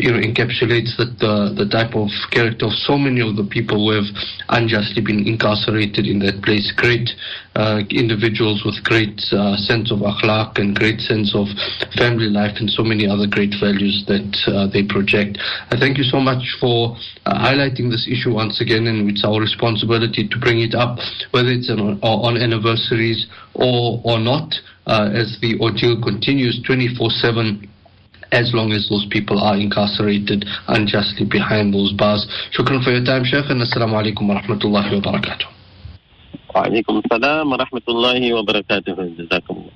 you 0.00 0.08
know, 0.08 0.20
encapsulates 0.24 0.96
the, 0.96 1.12
the, 1.20 1.64
the 1.64 1.68
type 1.68 1.92
of 1.94 2.08
character 2.32 2.66
of 2.66 2.72
so 2.72 2.96
many 2.96 3.20
of 3.20 3.36
the 3.36 3.44
people 3.44 3.76
who 3.84 4.00
have 4.00 4.08
unjustly 4.48 5.02
been 5.04 5.28
incarcerated 5.28 6.06
in 6.06 6.18
that 6.20 6.40
place. 6.40 6.72
Great 6.72 7.12
individuals 7.90 8.64
with 8.64 8.82
great 8.82 9.20
uh, 9.32 9.56
sense 9.56 9.92
of 9.92 9.98
akhlaq 10.00 10.58
and 10.58 10.74
great 10.74 11.00
sense 11.00 11.34
of 11.34 11.46
family 11.96 12.26
life 12.26 12.56
and 12.58 12.68
so 12.70 12.82
many 12.82 13.06
other 13.06 13.26
great 13.26 13.54
values 13.60 14.04
that 14.08 14.26
uh, 14.48 14.66
they 14.72 14.82
project. 14.82 15.38
I 15.70 15.78
thank 15.78 15.98
you 15.98 16.04
so 16.04 16.18
much 16.18 16.42
for 16.58 16.96
uh, 17.26 17.38
highlighting 17.38 17.90
this 17.90 18.08
issue 18.10 18.34
once 18.34 18.53
again, 18.61 18.87
and 18.87 19.09
it's 19.09 19.25
our 19.25 19.39
responsibility 19.39 20.27
to 20.27 20.37
bring 20.39 20.59
it 20.61 20.75
up, 20.75 20.99
whether 21.31 21.49
it's 21.49 21.69
on, 21.69 21.99
on 22.01 22.37
anniversaries 22.37 23.27
or 23.53 24.01
or 24.03 24.19
not, 24.19 24.53
uh, 24.87 25.09
as 25.13 25.37
the 25.41 25.57
ordeal 25.59 26.01
continues 26.01 26.61
24/7 26.67 27.67
as 28.31 28.53
long 28.53 28.71
as 28.71 28.87
those 28.89 29.05
people 29.09 29.39
are 29.39 29.57
incarcerated 29.57 30.45
unjustly 30.67 31.25
behind 31.25 31.73
those 31.73 31.93
bars. 31.93 32.27
Shukran 32.53 32.83
for 32.83 32.91
your 32.91 33.03
time, 33.03 33.25
Sheikh, 33.25 33.49
and 33.49 33.61
assalamu 33.61 33.97
alaikum 33.97 34.29
wa 34.29 34.41
rahmatullahi 34.41 35.01
wa 35.01 35.11
barakatuh. 35.11 35.49
وعليكم 36.49 37.01
السلام 37.05 37.51
ورحمة 37.51 37.85
الله 37.89 38.33
وبركاته 38.33 38.97
جزاكم 39.17 39.53
الله 39.53 39.75